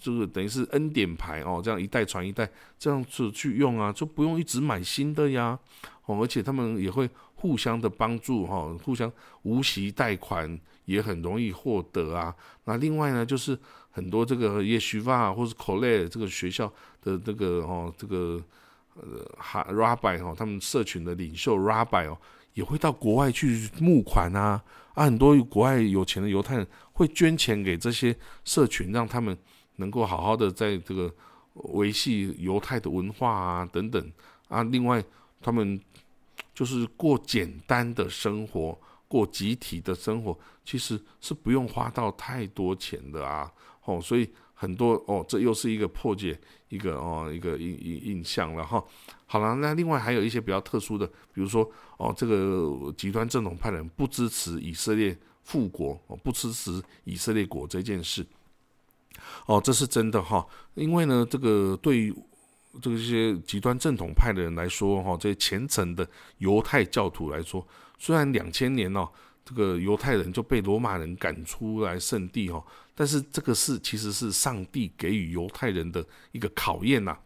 [0.00, 5.58] 这个等于是恩典牌哦，这样一代传一代这样子去用啊，就不用一直买新的呀
[6.06, 7.06] 哦，而且他们也会
[7.40, 9.10] 互相的帮助哈，互相
[9.42, 12.34] 无息贷款也很容易获得啊。
[12.64, 13.58] 那另外呢，就是。
[13.92, 16.72] 很多这个耶许法或是 c o l e 这个学校
[17.02, 18.40] 的这个哦，这个
[18.94, 22.16] 呃哈 Rabbi 哦，他们社群的领袖 Rabbi 哦，
[22.54, 24.62] 也会到国外去募款啊
[24.94, 29.36] 啊，很多国外有钱的犹太人会捐钱给这些社群，让他们
[29.78, 31.12] 能够好好的在这个
[31.54, 34.12] 维系犹太的文化啊等等
[34.46, 34.62] 啊。
[34.62, 35.02] 另外，
[35.42, 35.80] 他们
[36.60, 43.50] 就是过简单的生活，过集体的生活，其实是不用花到太多钱的啊。
[43.84, 48.84] 哦，所以很多哦，这又是一个破解一个哦一个印印印象了哈。
[49.24, 58.26] 好了，那另外还有一些比较特殊的，比如说哦，这个极端正统派人不支持以色列复国哦，不支持以色列国这件事。
[59.46, 62.14] 哦，这是真的哈，因为呢，这个对于
[62.80, 67.66] 这些极端正统派的人来说哈，这些虔诚的犹太教徒来说，
[67.98, 69.08] 虽然两千年哦。
[69.42, 72.62] 这个犹太人就被罗马人赶出来圣地哦，
[72.94, 77.18] 但是这个是其实是上帝给予犹太人的一个考验呐。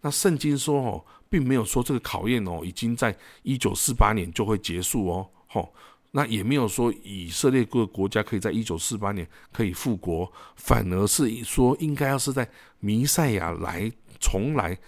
[0.00, 5.74] 那圣经说哦，并没有说这个考验哦，已经在一九四八年就会结束哦，吼，
[6.12, 14.78] 那也没有说以色列各个国家可以在一九四八年可以复国，反而是说应该要是在弥赛亚来重来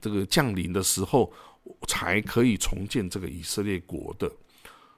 [0.00, 1.32] 这个降临的时候，
[1.88, 4.30] 才可以重建这个以色列国的。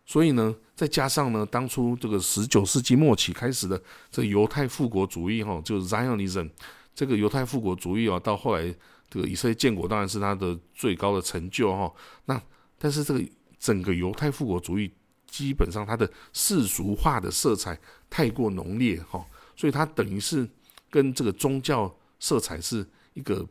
[0.05, 6.51] 所以呢，再加上呢，当初这个十九世纪末期开始的这犹太复国主义哈，就是 Zionism，
[6.95, 8.75] 这个犹太复国主义啊，到后来
[9.09, 11.93] 这个以色列建国当然是他的最高的成就哈。
[12.25, 12.43] 那
[12.79, 13.23] 但是这个
[13.59, 14.93] 整个犹太复国主义
[15.29, 17.79] 基本上它的世俗化的色彩
[18.11, 19.25] 太过浓烈哈，
[19.57, 20.47] 所以它等于是
[20.91, 23.47] 跟这个宗教色彩是一个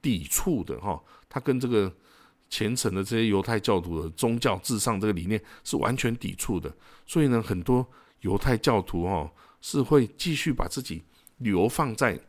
[0.00, 1.02] 抵触的哈。
[1.28, 1.92] 它跟这个
[2.48, 6.74] 虔诚的这些犹太教徒的宗教至上这个理念是完全抵触的。
[7.04, 7.86] 所以呢，很多
[8.20, 11.02] 犹太教徒哈是会继续把自己
[11.38, 12.18] 流放在。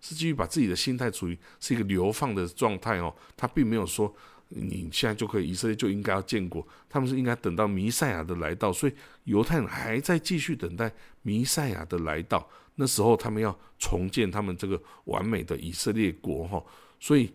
[0.00, 4.14] 是继续把自己的心态处于是一个流放的状态哦，他并没有说
[4.50, 8.92] 你现在就可以以色列就应该要建国，他们是应该等到弥赛亚的来到，所以
[9.24, 10.88] 犹太人还在继续等待
[11.22, 16.62] 弥赛亚的来到，那时候他们要重建他们这个完美的以色列国哈，
[17.00, 17.32] 所以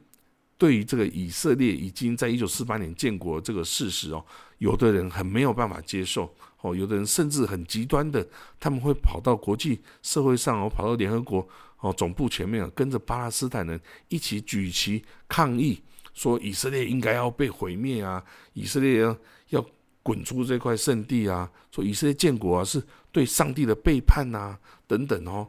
[0.57, 4.25] 对于这个以色列已经在一九四八年建国这个事实哦，
[4.59, 8.25] 有的人很没有办法接受哦，有的人甚至很极端的，
[8.59, 11.47] 他们会跑到国际社会上哦，跑到联合国。
[11.83, 15.77] 哦，总部前面啊，跟着巴勒斯坦人一起举旗抗议，
[16.13, 18.23] 说以色列应该要被毁灭啊，
[18.53, 19.17] 以色列要
[19.49, 19.65] 要
[20.01, 25.45] 滚出这块圣地啊，说以色列建国啊是对上帝的背叛呐，等等哦，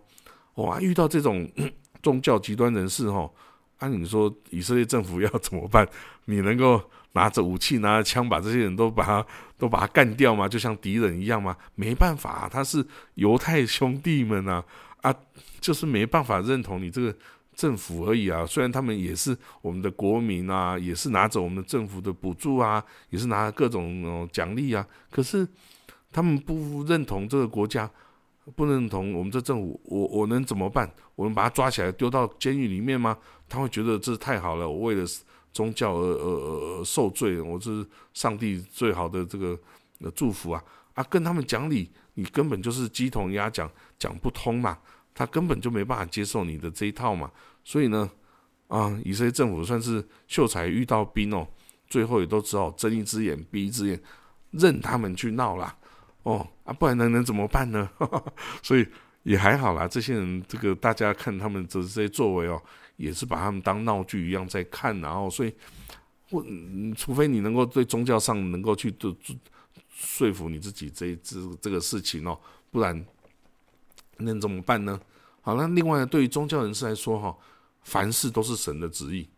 [0.57, 1.48] 哇，遇到这种
[2.03, 3.33] 宗教极端人士哦，
[3.78, 5.88] 按你说以色列政府要怎么办？
[6.26, 6.82] 你能够
[7.12, 9.26] 拿着武器、拿着枪把这些人都把他
[9.58, 10.48] 都把他干掉吗？
[10.48, 11.56] 就像敌人一样吗？
[11.74, 12.84] 没办法，他是
[13.14, 14.64] 犹太兄弟们啊。
[15.02, 15.14] 啊，
[15.60, 17.14] 就是没办法认同你这个
[17.54, 18.46] 政府而已啊！
[18.46, 25.46] 虽然他们也是我们的国民啊，也是拿着我们政府的补助啊，也是拿各种奖励啊，可是
[26.10, 27.90] 他们不认同这个国家，
[28.54, 30.90] 不认同我们这政府，我我能怎么办？
[31.14, 33.16] 我们把他抓起来丢到监狱里面吗？
[33.48, 35.04] 他会觉得这太好了，我为了
[35.52, 39.59] 宗教而而而受罪，我是上帝最好的这个
[40.14, 40.62] 祝福啊！
[40.94, 44.78] 啊，跟他们讲理，你根本就是鸡同鸭讲，讲不通嘛。
[45.16, 47.30] 他根本就没办法接受你的这一套嘛，
[47.62, 48.11] 所以呢，
[48.66, 51.46] 啊，以色列政府算是秀才遇到兵哦，
[51.87, 54.02] 最后也都只好睁一只眼闭一只眼，
[54.50, 55.78] 任他们去闹啦，
[56.24, 57.88] 哦，啊，不然能能怎么办呢？
[58.62, 58.87] 所以
[59.22, 62.60] 也还好啦，这些人这个大家看他们的这些作为哦，
[62.96, 65.54] 也是把他们当闹剧一样在看，然后所以，
[66.28, 66.44] 或
[66.96, 69.16] 除非你能够对宗教上能够去做
[69.88, 72.38] 说服你自己这这这个事情哦，
[72.70, 73.04] 不然。
[74.18, 75.00] 能怎么办呢？
[75.40, 77.37] 好，那另外对于宗教人士来说，哈，
[77.82, 79.28] 凡事都是神的旨意，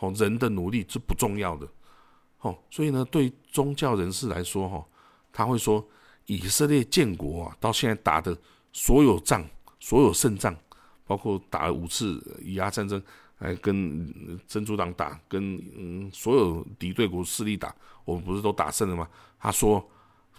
[0.00, 1.68] 哦，人的努力是不重要的，
[2.40, 4.84] 哦，所以呢，对宗教人士来说，哈，
[5.32, 5.86] 他会说，
[6.26, 8.36] 以色列建国啊，到现在打的
[8.72, 9.44] 所有仗，
[9.80, 10.56] 所有胜仗，
[11.06, 13.02] 包括打了五次以阿战争，
[13.36, 19.08] 还跟珍珠党打，跟嗯所有敌对国势力打，我们不是都打胜了吗？
[19.38, 19.88] 他说。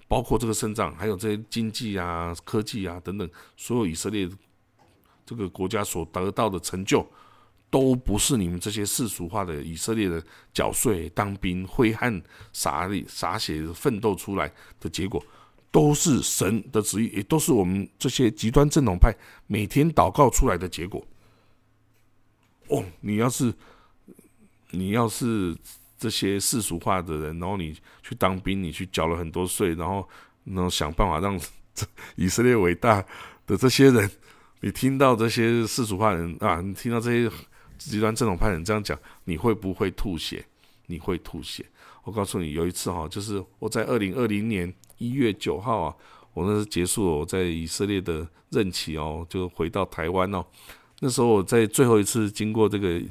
[0.07, 4.29] 包括这个胜仗，还有这些经济啊、科技啊等等，所有以色列
[5.25, 7.03] 这个国家所得到的成就，
[7.71, 12.21] 都不是你们这些世俗化的以色列的缴税、当兵、挥汗
[12.53, 15.19] 洒洒血奋斗出来的结果，
[15.75, 19.13] 都是神的旨意，也都是我们这些极端正统派
[19.45, 21.05] 每天祷告出来的结果。
[22.69, 23.53] 哦，你要是，
[24.71, 25.53] 你要是。
[25.97, 30.07] 这些世俗化的人，然后你去当兵，你去缴了很多税，然后
[30.43, 31.39] 然后想办法让
[32.17, 33.03] 以色列伟大
[33.47, 34.11] 的这些人，
[34.59, 37.31] 你听到这些世俗化人啊，你听到这些
[37.77, 40.45] 极端正统派人这样讲，你会不会吐血？
[40.87, 41.65] 你会吐血？
[42.05, 45.95] 我告诉你，有一次哈，就是我在二零二零年一月九号啊，
[46.33, 50.45] 我那是结束了我在以色列的任期哦，就回到台湾哦。
[51.01, 53.01] 那时候我在最后一次经过这个。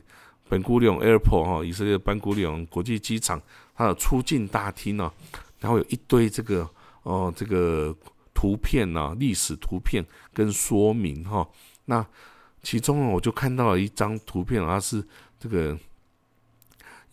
[0.47, 3.41] 本古里昂 Airport 哈，以色列班古里昂国际机场，
[3.75, 5.11] 它的出境大厅呢，
[5.59, 6.69] 然后有一堆这个
[7.03, 7.97] 哦，这个
[8.35, 10.05] 图片呐，历史图片
[10.35, 11.49] 跟说明哈。
[11.87, 12.07] 那
[12.63, 15.03] 其中呢，我就看到了一张图片，它是
[15.41, 15.77] 这个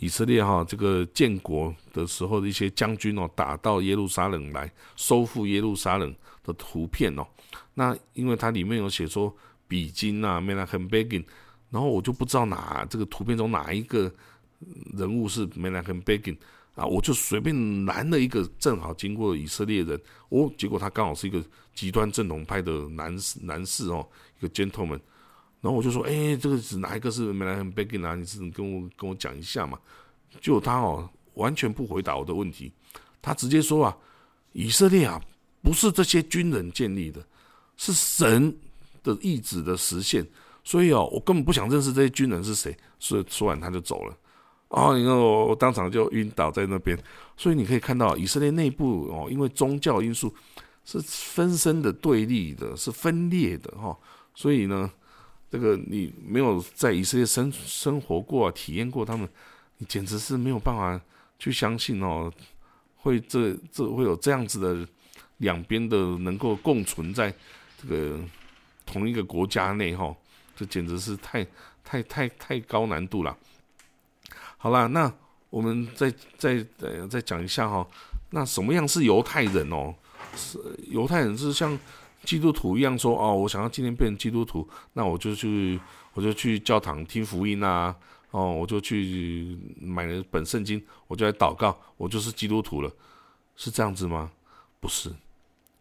[0.02, 6.12] 以色列哈，这个建国的时候的一些将军哦，打到耶路撒冷来收复耶路撒冷
[6.44, 7.24] 的图片哦。
[7.76, 9.32] 那因为它里面有写说，
[9.68, 11.26] 比金啊 m e n a c h b e g i n
[11.70, 14.12] 然后我就不知道哪这个图片中哪一个
[14.94, 16.40] 人物是 m e n a c h b e g i n
[16.74, 21.44] 啊，我就随便拦了一个正好经过以色列人，哦，结果他刚好是一个
[21.76, 24.08] 极端正统派的男士男士哦，
[24.40, 25.00] 一个 gentleman，
[25.62, 28.16] 然后我就说，哎，这个是哪一个是 m e n a c h b e g i n 啊？
[28.16, 29.78] 你是跟我跟我讲一下嘛？
[30.40, 32.72] 就他哦，完全不回答我的问题，
[33.22, 33.96] 他直接说啊，
[34.54, 35.22] 以色列啊，
[35.62, 37.24] 不是这些军人建立的，
[37.78, 38.56] 是神
[39.04, 40.28] 的意志的实现。
[40.64, 42.76] 所以哦，我根本不想认识这些军人是谁。
[43.00, 44.18] 所以说完他就走了。
[44.70, 46.98] 哦，你看我我当场就晕倒在那边。
[47.36, 50.34] 所以你可以看到以色列内部哦，因为宗教因素
[50.86, 53.98] 是分身的、对立的、是分裂的哈。
[54.34, 54.90] 所以呢，
[55.52, 59.28] 这个你没有在以色列生生活过、体验过他们，
[59.80, 61.00] 你简直是没有办法
[61.38, 62.32] 去相信哦，
[62.96, 64.88] 会这这会有这样子的
[65.40, 67.36] 两边的能够共存在
[67.78, 68.18] 这个
[68.86, 70.16] 同一个国家内哈，
[70.56, 71.46] 这简直是太
[71.84, 73.38] 太太太高难度了。
[74.56, 75.14] 好啦，那
[75.50, 76.66] 我们再再
[77.10, 77.86] 再讲一下哈，
[78.30, 79.94] 那什么样是犹太人哦？
[80.38, 81.78] 是犹太人是像。
[82.24, 85.80] 基督徒一样说哦，我想要今天变成基督徒，那我就去，
[86.14, 87.96] 我就去教堂听福音啊，
[88.30, 92.92] 哦，我就去买了本圣经，我就来祷告，我就是基督徒了，
[93.56, 94.32] 是这样子吗？
[94.80, 95.12] 不是，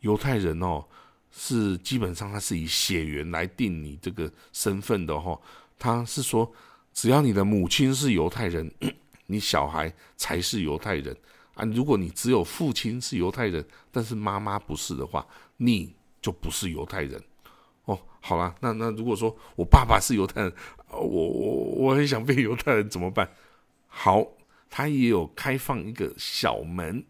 [0.00, 0.82] 犹太人哦，
[1.30, 5.38] 是基本上他是以血缘来定你这个身份的哈，
[5.78, 6.50] 他是说，
[6.94, 8.72] 只要你的母亲是犹太人，
[9.26, 11.14] 你小孩才是犹太人
[11.54, 15.26] 啊，如果你只有父亲是犹太人，但是妈妈不是的话，
[15.58, 15.94] 你。
[16.20, 17.22] 就不是犹太人
[17.84, 17.98] 哦。
[18.20, 20.52] 好了，那那如果说我爸爸是犹太人，
[20.90, 23.28] 我我我很想变犹太人怎么办？
[23.88, 24.26] 好，
[24.68, 27.02] 他也有开放一个小门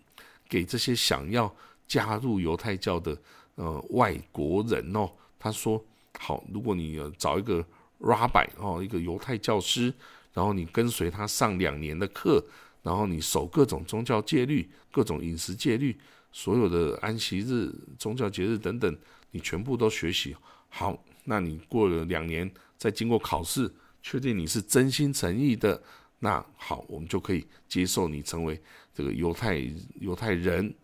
[0.49, 1.53] 给这些想要
[1.89, 3.17] 加入犹太教的
[3.57, 5.11] 呃外国人哦。
[5.39, 5.83] 他说
[6.19, 7.65] 好，如果你找一个
[8.01, 9.93] rabbi 哦，一个犹太教师，
[10.33, 12.45] 然后你跟随他上两年的课，
[12.83, 15.99] 然后你守各种宗教戒律、各种饮食戒律。
[16.33, 18.97] 所有的安息日、宗教节日等等，
[19.31, 20.37] 你全部都学习
[20.69, 21.03] 好。
[21.25, 25.83] 那你过了两年，再经过考试，确定你是真心诚意的，
[26.19, 28.61] 那好，我们就可以接受你成为
[28.95, 29.63] 这个犹太
[30.01, 30.75] 犹太人。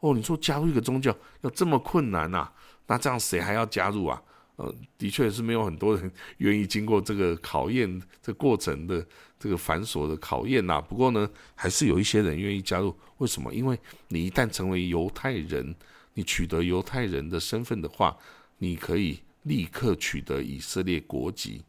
[0.00, 2.48] 哦，你说加入一个宗教要这么困难呐？
[2.86, 4.22] 那这样谁还要加入啊？
[4.56, 9.04] 呃，的确是没有很多人愿意经过这个考验这过程的
[9.42, 10.80] 这个繁琐的考验呐。
[10.80, 12.94] 不过呢，还是有一些人愿意加入。
[13.18, 13.52] 为什么？
[13.52, 13.76] 因为
[14.08, 15.74] 你一旦成为犹太人，
[16.14, 18.16] 你取得犹太人的身份的话，
[18.58, 21.62] 你可以立刻取得以色列国籍。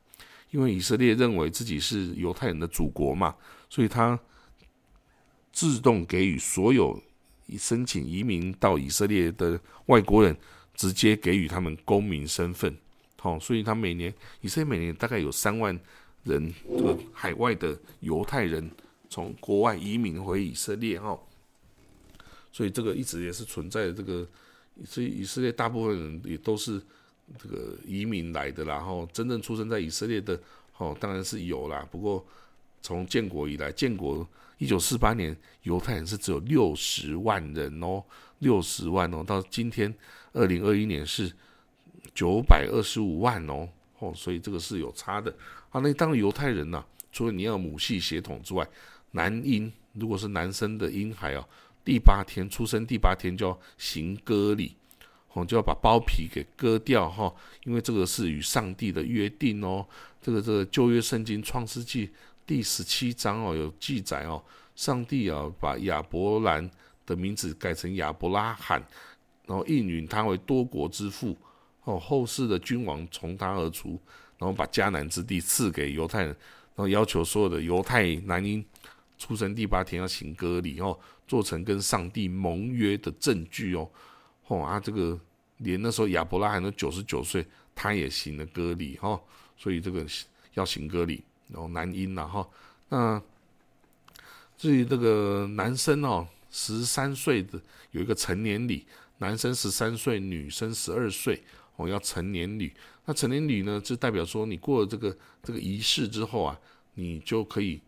[0.52, 3.36] 因为以色列认为自己是犹太人的祖国嘛，
[3.70, 4.20] 所以他
[5.52, 7.02] 自动给予所有
[7.58, 10.38] 申请移民到以色列的外国人。
[10.76, 12.76] 直接给予他们公民身份，
[13.20, 15.80] 好，所以他每年以色列每年大概有三万
[16.24, 18.70] 人，这个海外的犹太人
[19.10, 21.18] 从国外移民回以色列，哈，
[22.52, 23.94] 所以这个一直也是存在的。
[23.94, 24.28] 这个
[24.86, 26.82] 所以以色列大部分人也都是
[27.38, 30.40] 这个移民来的，然后真正出生在以色列的，
[30.78, 31.88] 哦，当然是有啦。
[31.92, 32.26] 不过
[32.82, 38.04] 从建国以来，建国一九四八年，犹太人是只有六十万人哦，
[38.40, 39.94] 六十万哦，到今天。
[40.36, 41.32] 二零二一年是
[42.16, 43.70] 九百二十五万哦，
[44.04, 45.34] 哦，所以这个是有差的。
[45.70, 48.68] 啊，那当犹太人呐，除了你要母系血统之外，
[49.12, 51.48] 男婴如果是男生的婴孩啊，
[51.86, 54.76] 第八天出生第八天就要行割礼，
[55.34, 59.86] 哦，就要把包皮给割掉哈，因为这个是与上帝的约定哦。
[60.22, 62.10] 这个这个旧约圣经创世纪
[62.46, 64.44] 第十七章哦有记载哦，
[64.76, 66.70] 上帝啊把亚伯兰
[67.06, 68.84] 的名字改成亚伯拉罕。
[69.46, 71.36] 然后应允他为多国之父，
[71.86, 74.00] 哦，后世的君王从他而出，
[74.38, 78.64] 然后把迦南之地赐给犹太人，然后要求所有的犹太男婴
[79.18, 83.90] 出生第八天要行割礼，哦，做成跟上帝盟约的证据哦，
[84.48, 85.20] 哦啊，这个
[85.58, 89.20] 连那时候亚伯拉罕都九十九岁，他也行了割礼，哈，
[89.58, 90.06] 所以这个
[90.54, 92.48] 要行割礼，然后男婴呐，哈，
[92.88, 93.22] 那
[94.58, 97.60] 至于这个男生哦，十三岁的
[97.92, 98.86] 有一个成年礼。
[99.20, 101.42] 男生十三岁，女生十二岁，
[101.76, 102.72] 哦，要成年礼。
[103.06, 106.60] 那成年礼呢，就代表说你过了这个这个仪式之后啊，
[106.94, 107.82] 你就可以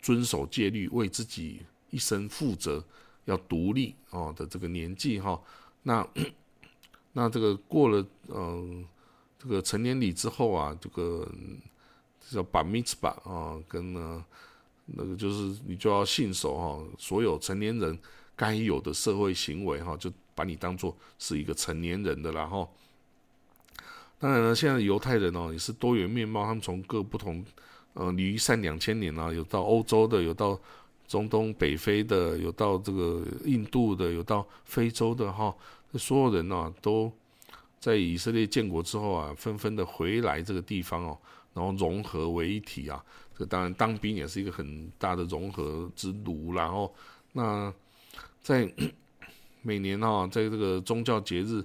[0.00, 2.82] 遵守戒律，为自己一生负责，
[3.24, 5.40] 要独立哦的这个年纪哈。
[5.82, 6.06] 那
[7.12, 8.86] 那这个过了嗯
[9.38, 11.28] 这个成年礼之后啊，这个
[12.30, 14.24] 叫把 mitzvah 啊，跟呢
[14.86, 17.98] 那个就是你就要信守哈，所有成年人
[18.34, 20.12] 该有的社会行为哈，就。
[20.34, 22.74] 把你当做是一个成年人的，然后，
[24.22, 27.44] 当然了，现在犹太人哦也是多元面貌，他们从各不同，
[27.94, 30.56] 呃，离散两千年啊，有到欧洲的，有到
[31.08, 35.52] 中东北非的，有到这个印度的，有到非洲的哈，
[35.94, 37.10] 所有人呢都
[37.80, 41.18] 在以色列建国之后啊，纷纷的回来这个地方哦，
[41.52, 43.04] 然后融合为一体啊，
[43.36, 46.94] 这当然当兵也是一个很大的融合之路，然后
[47.32, 47.74] 那
[48.40, 48.72] 在。
[49.64, 51.64] 每年哈，在这个宗教节日，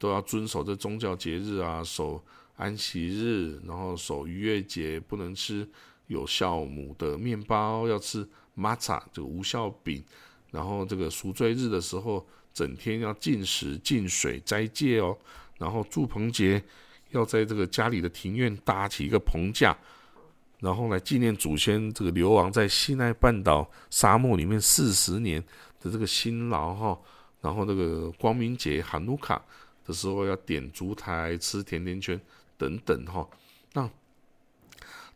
[0.00, 2.20] 都要遵守这宗教节日啊，守
[2.56, 5.66] 安息日，然后守逾越节，不能吃
[6.08, 10.04] 有酵母的面包，要吃玛萨这个无酵饼，
[10.50, 15.16] 然后这个赎罪日的时候，整天要禁食、禁水、斋戒哦。
[15.56, 16.62] 然后祝棚节
[17.10, 19.76] 要在这个家里的庭院搭起一个棚架，
[20.58, 25.42] 然后来纪念祖先这个流亡在西奈半岛沙漠里面四十年
[25.80, 26.98] 的这个辛劳哈。
[27.42, 29.42] 然后那个光明节哈努卡
[29.90, 32.18] 的时候要点烛台、吃甜甜圈
[32.56, 33.26] 等等哈。
[33.72, 33.82] 那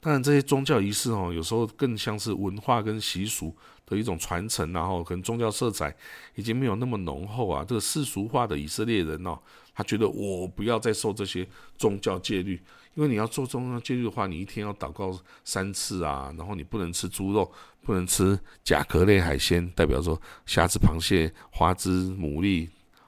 [0.00, 3.54] 当然这些宗教仪式哦，有时候更像是文化跟习俗
[3.86, 5.94] 的一种传承，然后可能宗教色彩
[6.34, 7.64] 已经没有那么浓厚啊。
[7.66, 9.38] 这个世俗化的以色列人哦，
[9.74, 11.46] 他觉得我不要再受这些
[11.78, 12.60] 宗教戒律，
[12.94, 17.50] 因为你要做宗教戒律的话，你一天要祷告三次啊，然后你不能吃猪肉。
[17.86, 22.66] 不能吃甲壳类海鲜，代表说虾子、螃蟹、花枝、牡蛎，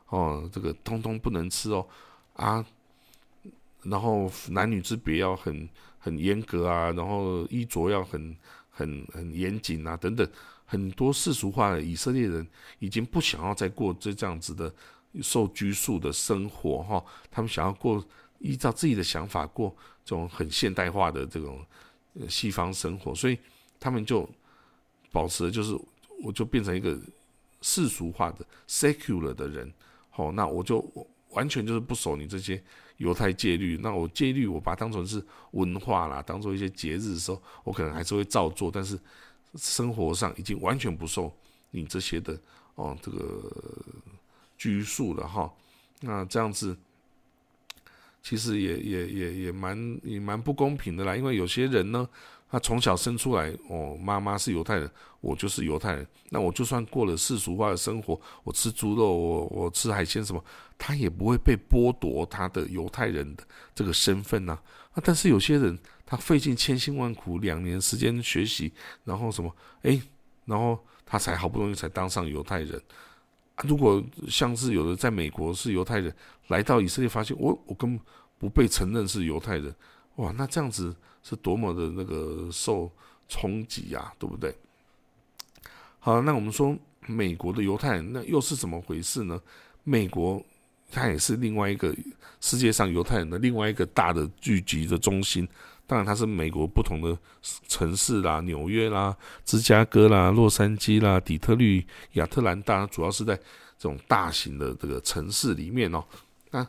[0.09, 1.87] 哦，这个通通不能吃哦，
[2.35, 2.65] 啊，
[3.83, 8.37] 然后男女之别要很很严格啊，然后衣着要很
[8.71, 10.29] 很很严谨啊，等等，
[10.65, 12.47] 很多世俗化的以色列人
[12.79, 14.73] 已经不想要再过这这样子的
[15.23, 18.05] 受拘束的生活哈，他们想要过
[18.39, 21.65] 依照自己的想法过这种很现代化的这种
[22.29, 23.39] 西方生活，所以
[23.81, 24.29] 他们就。
[25.13, 25.75] 保持就是，
[26.23, 26.95] 我就变成一个
[27.63, 29.73] 世俗化的 secular 的人，
[30.17, 30.85] 哦，那我就
[31.31, 32.63] 完全就是不守你这些
[32.97, 33.79] 犹太戒律。
[33.83, 38.71] 那我戒律，我把它当成是文化啦，当做一些节日的时候，我可能还是会照做。
[38.71, 38.99] 但是
[39.55, 41.33] 生活上已经完全不受
[41.71, 42.39] 你这些的
[42.75, 43.51] 哦这个
[44.59, 45.53] 拘束了哈。
[46.01, 46.77] 那这样子
[48.23, 52.09] 其实也也也也蛮也蛮不公平的啦，因为有些人呢。
[52.49, 54.89] 他从小生出来，哦，妈妈是犹太人，
[55.21, 56.07] 我就是犹太人。
[56.31, 60.43] 那我就算过了世俗化的生活，我吃猪肉，我我吃海鲜什么，
[60.79, 63.43] 他也不会被剥夺他的犹太人的
[63.75, 64.57] 这个身份呐。
[64.93, 65.77] 啊，但是有些人
[66.07, 68.73] 他费尽千辛万苦两年时间学习，
[69.05, 70.01] 然后什么，哎，
[70.45, 72.81] 然后他才好不容易才当上犹太人。
[73.65, 76.15] 如果像是有的在美国是犹太人，
[76.47, 78.01] 来到以色列发现我我根本
[78.39, 79.75] 不被承认是犹太人，
[80.15, 80.95] 哇，那这样子。
[81.29, 82.89] 是多么的那个受
[83.29, 84.55] 冲击呀，对不对？
[85.99, 89.41] 好，那我们说美国的犹太人，那又是怎么回事呢？
[89.83, 90.41] 美国
[90.93, 91.93] 它也是另外一个
[92.41, 95.49] 世界上犹太人的另外一个大的聚集的中心。
[95.89, 97.17] 当然，它是美国不同的
[97.67, 106.05] 城市啦，纽约啦、芝加哥啦、洛杉矶啦、底特律、亚特兰大，主要是在这种大型的这个城市里面哦。
[106.51, 106.67] 那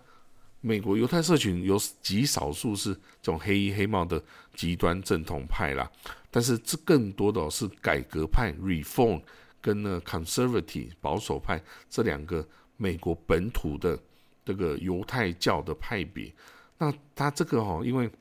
[0.62, 4.22] 美国犹太社群有极少数是这种黑衣黑帽的
[4.58, 5.90] 极端正统派啦，
[6.30, 9.22] 但是这更多的是改革派 （reform）
[9.62, 12.46] 跟呢 conservative 保守派这两个
[12.76, 13.98] 美国本土的
[14.44, 16.30] 这个犹太教的派别。
[16.80, 18.12] 那他这个哈，因为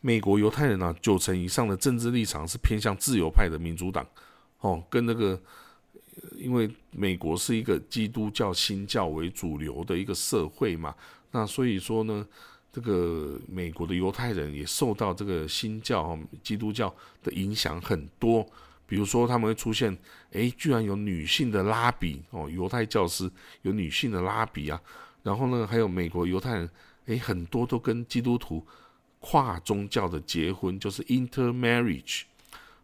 [0.00, 4.06] 美国犹太人呢，九成以上的政治立场是偏向自由派的民主党
[4.58, 5.40] 哦，跟那个。
[6.36, 10.94] 因为美国是一个基督教新教为主流的一个社会嘛，
[11.30, 12.26] 那所以说呢，
[12.72, 16.92] 这个美国的犹太人也受到这个新教基督教
[17.22, 18.44] 的影响很多。
[18.86, 19.96] 比如说他们会出现，
[20.32, 24.80] 哎，居然有女性的拉比哦，犹太教师有女性的拉比啊。
[25.22, 26.70] 然后呢，还有美国犹太人，
[27.06, 28.66] 哎，很多都跟基督徒
[29.20, 32.22] 跨宗教的结婚，就是 intermarriage。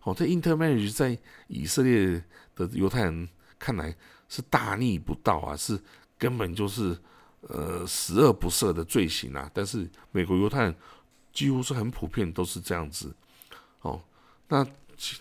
[0.03, 1.19] 哦，这 intermarriage 在
[1.49, 2.23] 以色列。
[2.59, 3.95] 的犹太人看来
[4.29, 5.81] 是大逆不道啊，是
[6.19, 6.99] 根本就是
[7.49, 9.51] 呃十恶不赦的罪行啊。
[9.53, 10.75] 但是美国犹太人
[11.33, 13.15] 几乎是很普遍都是这样子
[13.83, 14.01] 哦。
[14.49, 14.67] 那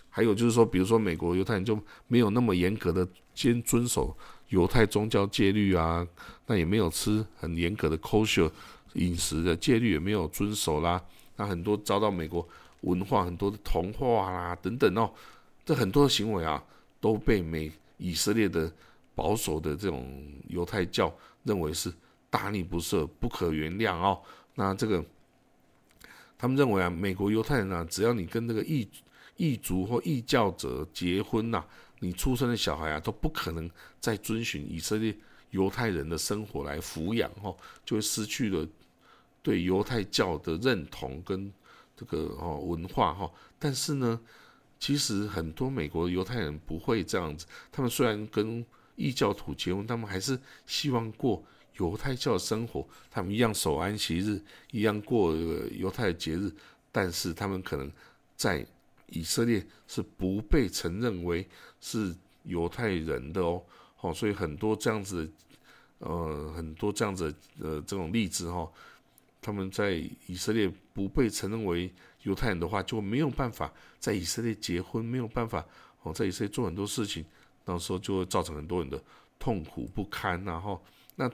[0.09, 4.15] 还有就是说，比如说美国犹太人就没有那么严格的先遵守
[4.49, 6.07] 犹太宗教戒律啊，
[6.45, 8.49] 那也没有吃很严格的 kosher
[8.93, 11.03] 饮食的戒律也没有遵守啦。
[11.35, 12.47] 那很多遭到美国
[12.81, 15.11] 文化很多的同化啦等等哦，
[15.65, 16.63] 这很多的行为啊。
[16.99, 18.69] 都被美以色列的
[19.13, 21.93] 保守的这种犹太教认为是
[22.29, 24.21] 大逆不赦、不可原谅哦。
[24.55, 25.03] 那这个
[26.37, 28.87] 他们认为啊，美国犹太人啊，只要你跟这个异
[29.35, 31.63] 异族或异教者结婚呐，
[31.99, 33.69] 你出生的小孩啊，都不可能
[33.99, 35.15] 再遵循以色列
[35.51, 37.55] 犹太人的生活来抚养哦，
[37.85, 38.67] 就会失去了
[39.41, 41.51] 对犹太教的认同跟
[41.95, 43.31] 这个哦文化哈。
[43.59, 44.19] 但是呢。
[44.79, 48.63] 其实很多美国犹太人不会这样子，他们虽然跟
[48.95, 51.43] 异教徒结婚，他们还是希望过
[51.77, 55.35] 犹太教生活，他们一样守安息日，一样过
[55.71, 56.51] 犹太的节日，
[56.91, 57.91] 但是他们可能
[58.35, 58.65] 在
[59.07, 61.47] 以色列是不被承认为
[61.79, 63.63] 是犹太人的哦，
[63.95, 65.29] 好，所以很多这样子，
[65.99, 68.71] 呃，很多这样子呃这种例子哈，
[69.41, 71.91] 他们在以色列不被承认为。
[72.23, 75.65] 犹太人的话就没有办法在以色列结婚，没有办法
[76.01, 77.23] 哦，在以色列做很多事情，
[77.63, 79.01] 到时候就会造成很多人的
[79.39, 80.43] 痛苦不堪。
[80.43, 80.83] 然后，
[81.15, 81.31] 那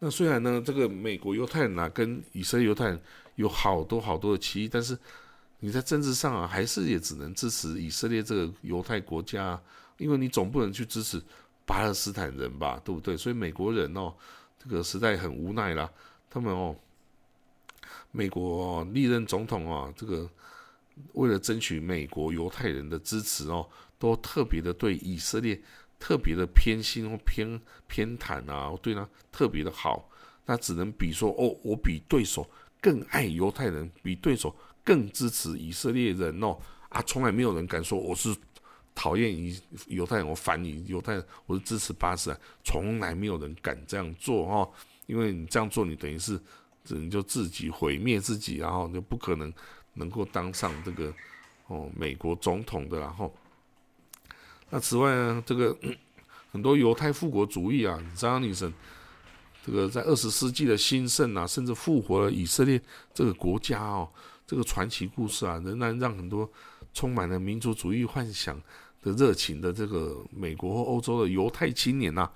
[0.00, 3.00] 那虽然呢，这个美国犹太人啊跟以色列犹太人
[3.36, 4.98] 有好多好多的歧义，但是
[5.60, 9.60] 你在政治上啊，还是也只能支持以色列这个犹太国家，
[9.98, 11.22] 因为你总不能去支持
[11.64, 13.16] 巴勒斯坦人吧，对不对？
[13.16, 14.12] 所以美国人哦，
[14.58, 15.88] 这个实在很无奈啦，
[16.28, 16.74] 他们哦，
[18.10, 20.28] 美国历任总统啊，这个。
[21.14, 23.66] 为了争取美国犹太人的支持哦，
[23.98, 25.58] 都特别的对以色列
[26.00, 30.10] 特别的偏心或偏偏袒啊，对他特别的好。
[30.46, 32.44] 那只能比说哦，我比对手
[32.80, 37.00] 更爱犹太人，比对手更支持以色列人哦啊！
[37.02, 38.34] 从来没有人敢说我是
[38.94, 44.68] 讨厌以犹太人，我反你犹太人，我是支持巴斯坦，从来没有人敢这样做哦。
[45.06, 46.40] 因为你这样做，你等于是
[46.82, 49.52] 只能就自己毁灭自己，然后就不可能。
[49.94, 51.12] 能够当上这个
[51.66, 53.34] 哦美国总统的，然后
[54.70, 55.76] 那此外呢，这个
[56.50, 58.72] 很多犹太复国主义啊，张安尼森
[59.64, 62.80] 这个在二十世纪的兴盛啊，甚至复活了以色列
[63.12, 64.08] 这个国家哦，
[64.46, 66.50] 这个传奇故事啊，仍然让很多
[66.94, 68.60] 充满了民族主义幻想
[69.02, 72.28] 的热情的这个美国或欧洲的犹太青年呐，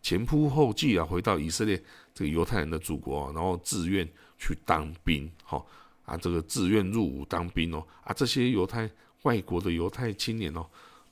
[0.00, 1.82] 前仆后继啊，回到以色列
[2.14, 5.64] 这个犹太人的祖国，然后自愿去当兵，哈。
[6.06, 8.90] 啊，这个自愿入伍当兵哦，啊，这些犹太
[9.22, 10.66] 外国的犹太青年哦，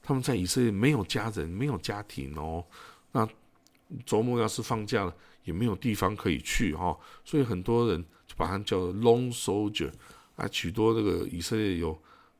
[0.09, 2.65] 他们在以色列没有家人，没有家庭哦，
[3.13, 3.29] 那
[4.07, 9.93] 周末要是放假了，也没有地方可以去哈，所以很多人就把他叫 lone soldier
[10.35, 11.95] 啊，许多这个以色列有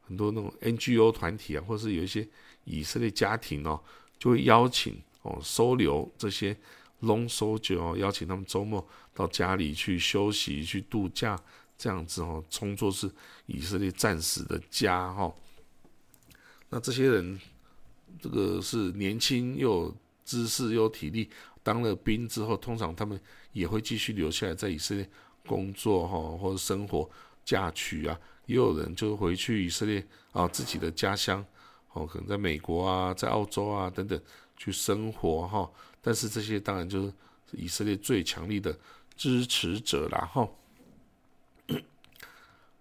[0.07, 2.27] 很多那种 NGO 团体啊，或是有一些
[2.65, 3.79] 以色列家庭哦，
[4.19, 6.57] 就会邀请哦收留这些
[7.03, 11.39] lone soldier 哦，邀请他们周末到家里去休息、去度假。
[11.77, 13.09] 这样子哦，充作是
[13.45, 15.31] 以色列战士的家哈。
[16.71, 17.39] 那这些人，
[18.21, 21.29] 这个是年轻又有知识又有体力，
[21.63, 23.21] 当了兵之后，通常他们
[23.53, 25.09] 也会继续留下来在以色列
[25.47, 27.09] 工作哈，或者生活
[27.45, 28.19] 嫁娶啊。
[28.47, 30.03] 也有人就回去以色列
[30.33, 31.45] 啊，自己的家乡
[31.93, 34.19] 哦，可能在美国啊，在澳洲啊等等
[34.57, 35.71] 去生活哈。
[36.01, 37.13] 但是这些当然就是
[37.53, 38.75] 以色列最强力的
[39.17, 40.49] 支持者啦哈。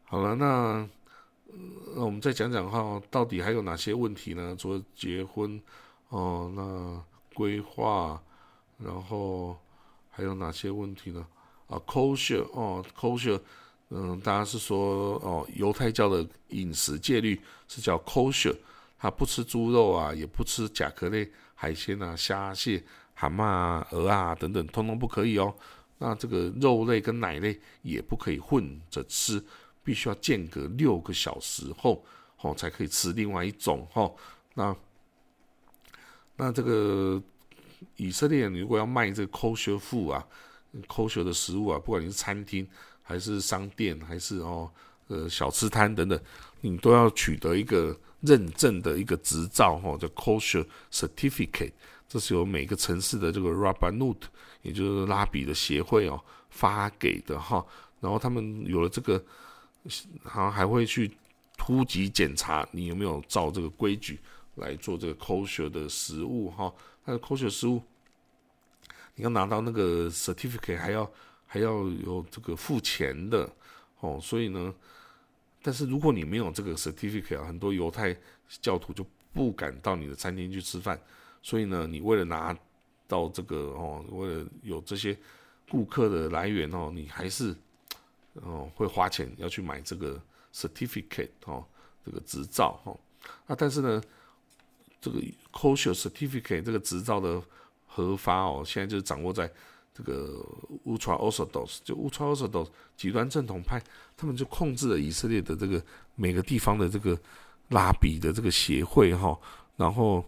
[0.05, 0.87] 好了，那
[1.95, 4.55] 那我们再讲讲哈，到底还有哪些问题呢？
[4.59, 5.59] 除了结婚
[6.09, 8.21] 哦，那规划，
[8.77, 9.57] 然后
[10.09, 11.25] 还有哪些问题呢？
[11.67, 13.39] 啊，kosher 哦，kosher，
[13.89, 18.55] 嗯，大家是说哦，犹太教的饮食戒律是叫 kosher，
[18.99, 22.83] 他不吃猪肉啊，也不吃甲壳类海鲜啊，虾蟹、
[23.13, 25.53] 蛤蟆啊、鹅啊等等，通通不可以哦。
[25.97, 29.43] 那这个肉类跟奶类也不可以混着吃。
[29.87, 32.03] 必须要间隔六个小时后，
[32.41, 34.11] 哦，才可以吃另外一种，哈。
[34.53, 34.75] 那
[36.35, 37.23] 那这个
[37.95, 40.27] 以色列如果要卖这个 kosher food 啊
[40.89, 42.67] ，kosher 的食物啊，不管你是餐厅
[43.01, 44.69] 还是商店还是哦
[45.07, 46.19] 呃小吃摊等等，
[46.59, 51.71] 你都要取得一个认证的一个执照，哈，叫 kosher certificate。
[52.09, 54.17] 这是由每个城市的这个 rabbanut，
[54.63, 57.65] 也就是拉比的协会哦发给的，哈。
[58.01, 59.23] 然后他们有了这个。
[60.23, 61.11] 好像还会去
[61.57, 64.19] 突击检查你有没有照这个规矩
[64.55, 66.73] 来做这个 kosher 的食物哈，
[67.05, 67.81] 那个 kosher 食物
[69.15, 71.11] 你要拿到那个 certificate 还要
[71.45, 71.71] 还要
[72.05, 73.49] 有这个付钱的
[73.99, 74.73] 哦，所以呢，
[75.61, 78.15] 但是如果你没有这个 certificate，很多犹太
[78.61, 80.99] 教徒就不敢到你的餐厅去吃饭，
[81.41, 82.55] 所以呢，你为了拿
[83.07, 85.17] 到这个哦，为了有这些
[85.69, 87.55] 顾客的来源哦，你还是。
[88.41, 90.21] 哦，会花钱要去买这个
[90.53, 91.65] certificate 哦，
[92.05, 92.97] 这个执照哈。
[93.47, 94.01] 啊，但是呢，
[95.01, 95.19] 这个
[95.51, 97.41] kosher certificate 这个执照的
[97.85, 99.51] 核发哦，现在就是掌握在
[99.93, 100.45] 这个
[100.85, 103.81] ultra orthodox，就 ultra orthodox 极端正统派，
[104.15, 105.83] 他们就控制了以色列的这个
[106.15, 107.19] 每个地方的这个
[107.69, 109.37] 拉比的这个协会哈。
[109.75, 110.23] 然后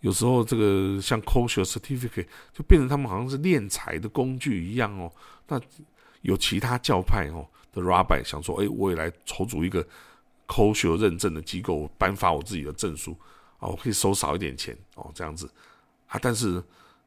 [0.00, 5.10] 有时候这个像 kosher certificate 就变成他们好像是敛财的工具一样哦。
[5.48, 5.60] 那
[6.22, 9.86] 有其他教派哦的 rabbi 想说，哎，我也来筹组一个
[10.46, 13.16] kosher 认证的机构，颁发我自己的证书
[13.58, 15.50] 啊，我可以收少一点钱哦，这样子
[16.06, 16.18] 啊。
[16.20, 16.62] 但是，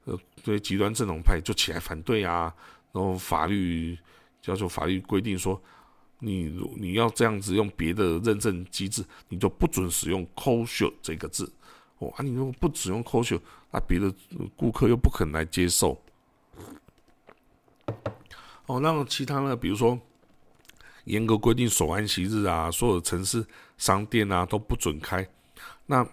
[0.06, 2.54] 呃，对极端正统派就起来反对啊，
[2.92, 3.98] 然后法律
[4.46, 5.62] 要求法律规定说，
[6.20, 11.52] 你你要这样子用别的认证机制，你就不准使用 kosher 这个字
[11.98, 13.40] 哦啊，你如果不使用 kosher，
[13.72, 14.14] 那别的
[14.56, 16.00] 顾客又不肯来接受。
[18.70, 19.56] 哦，那其他呢？
[19.56, 20.00] 比如说，
[21.06, 23.44] 严格规定守安息日啊，所有城市
[23.80, 25.28] 商店啊都不准开。
[25.88, 26.08] 那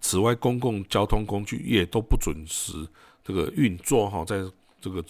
[0.00, 2.72] 此外，公共交通工具也都不准时
[3.22, 4.42] 这个运作哈，在
[4.80, 5.04] 这个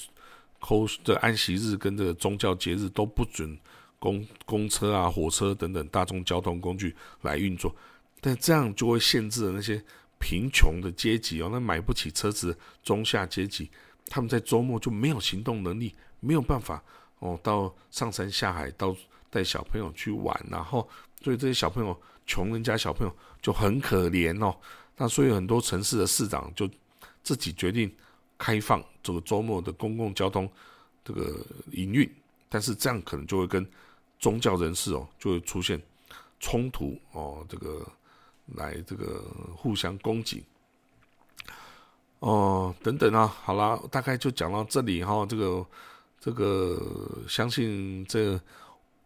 [0.58, 3.56] 扣的安息日跟这个宗教节日都不准
[4.00, 7.72] 公公车啊、火车等等大众交通工具来运作，
[8.20, 9.80] 但这样就会限制了那些
[10.18, 13.70] 贫穷的阶级哦，那买不起车子中下阶级，
[14.06, 16.82] 他们在周末就没有行动能力，没有办法
[17.20, 18.94] 哦，到上山下海，到
[19.30, 20.88] 带小朋友去玩，然后
[21.22, 24.56] 所以这些小朋友穷人家小朋友就很可怜哦。
[24.96, 26.68] 那所以很多城市的市长就
[27.22, 27.92] 自己决定
[28.36, 30.50] 开放这个周末的公共交通
[31.04, 32.10] 这个营运，
[32.48, 33.64] 但是这样可能就会跟
[34.18, 35.80] 宗教人士哦就会出现
[36.40, 37.86] 冲突哦，这个
[38.54, 39.22] 来这个
[39.56, 40.44] 互相攻击
[42.20, 45.24] 哦等等啊，好啦，大概就讲到这里哈。
[45.26, 45.64] 这个
[46.20, 46.80] 这个
[47.28, 48.40] 相信这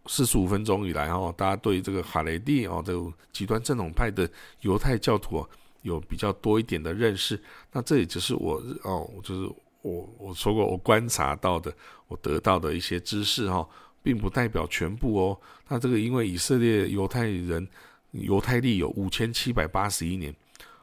[0.07, 4.29] 四十五分钟以来哈，大家对这个哈雷蒂哦，这个极端正统派的
[4.61, 5.47] 犹太教徒。
[5.83, 7.37] 有比较多一点的认识，
[7.73, 11.75] 那这也只是我哦，就是我我说过我观察到的，
[12.07, 13.69] 我得到的一些知识哈，
[14.01, 15.37] 并不代表全部哦。
[15.67, 17.67] 那这个因为以色列犹太人
[18.13, 20.33] 犹太历有五千七百八十一年，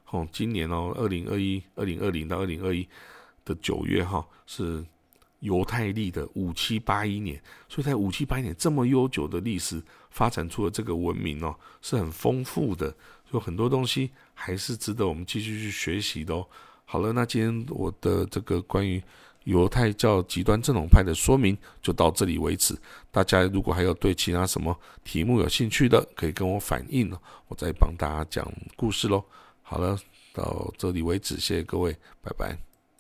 [0.10, 2.86] 哦，今年哦，二零二一二零二零到二零二一
[3.46, 4.84] 的九月哈是
[5.40, 12.94] 犹太历的五七八一年，所以在五七八一年这么悠久的历史发展出了这个文明哦，是很丰富的。
[13.32, 16.46] 有很多东西还是值得我们继续去学习的哦。
[16.84, 19.02] 好了，那今天我的这个关于
[19.44, 22.76] 犹太教极端正统派的说明就到这里为止。
[23.12, 29.24] 大家如果还有对其他什么题目有兴趣的，可以跟我反映哦，我再帮大家讲故事喽。
[29.62, 29.96] 好了，
[30.34, 32.69] 到这里为止，谢谢各位，拜拜。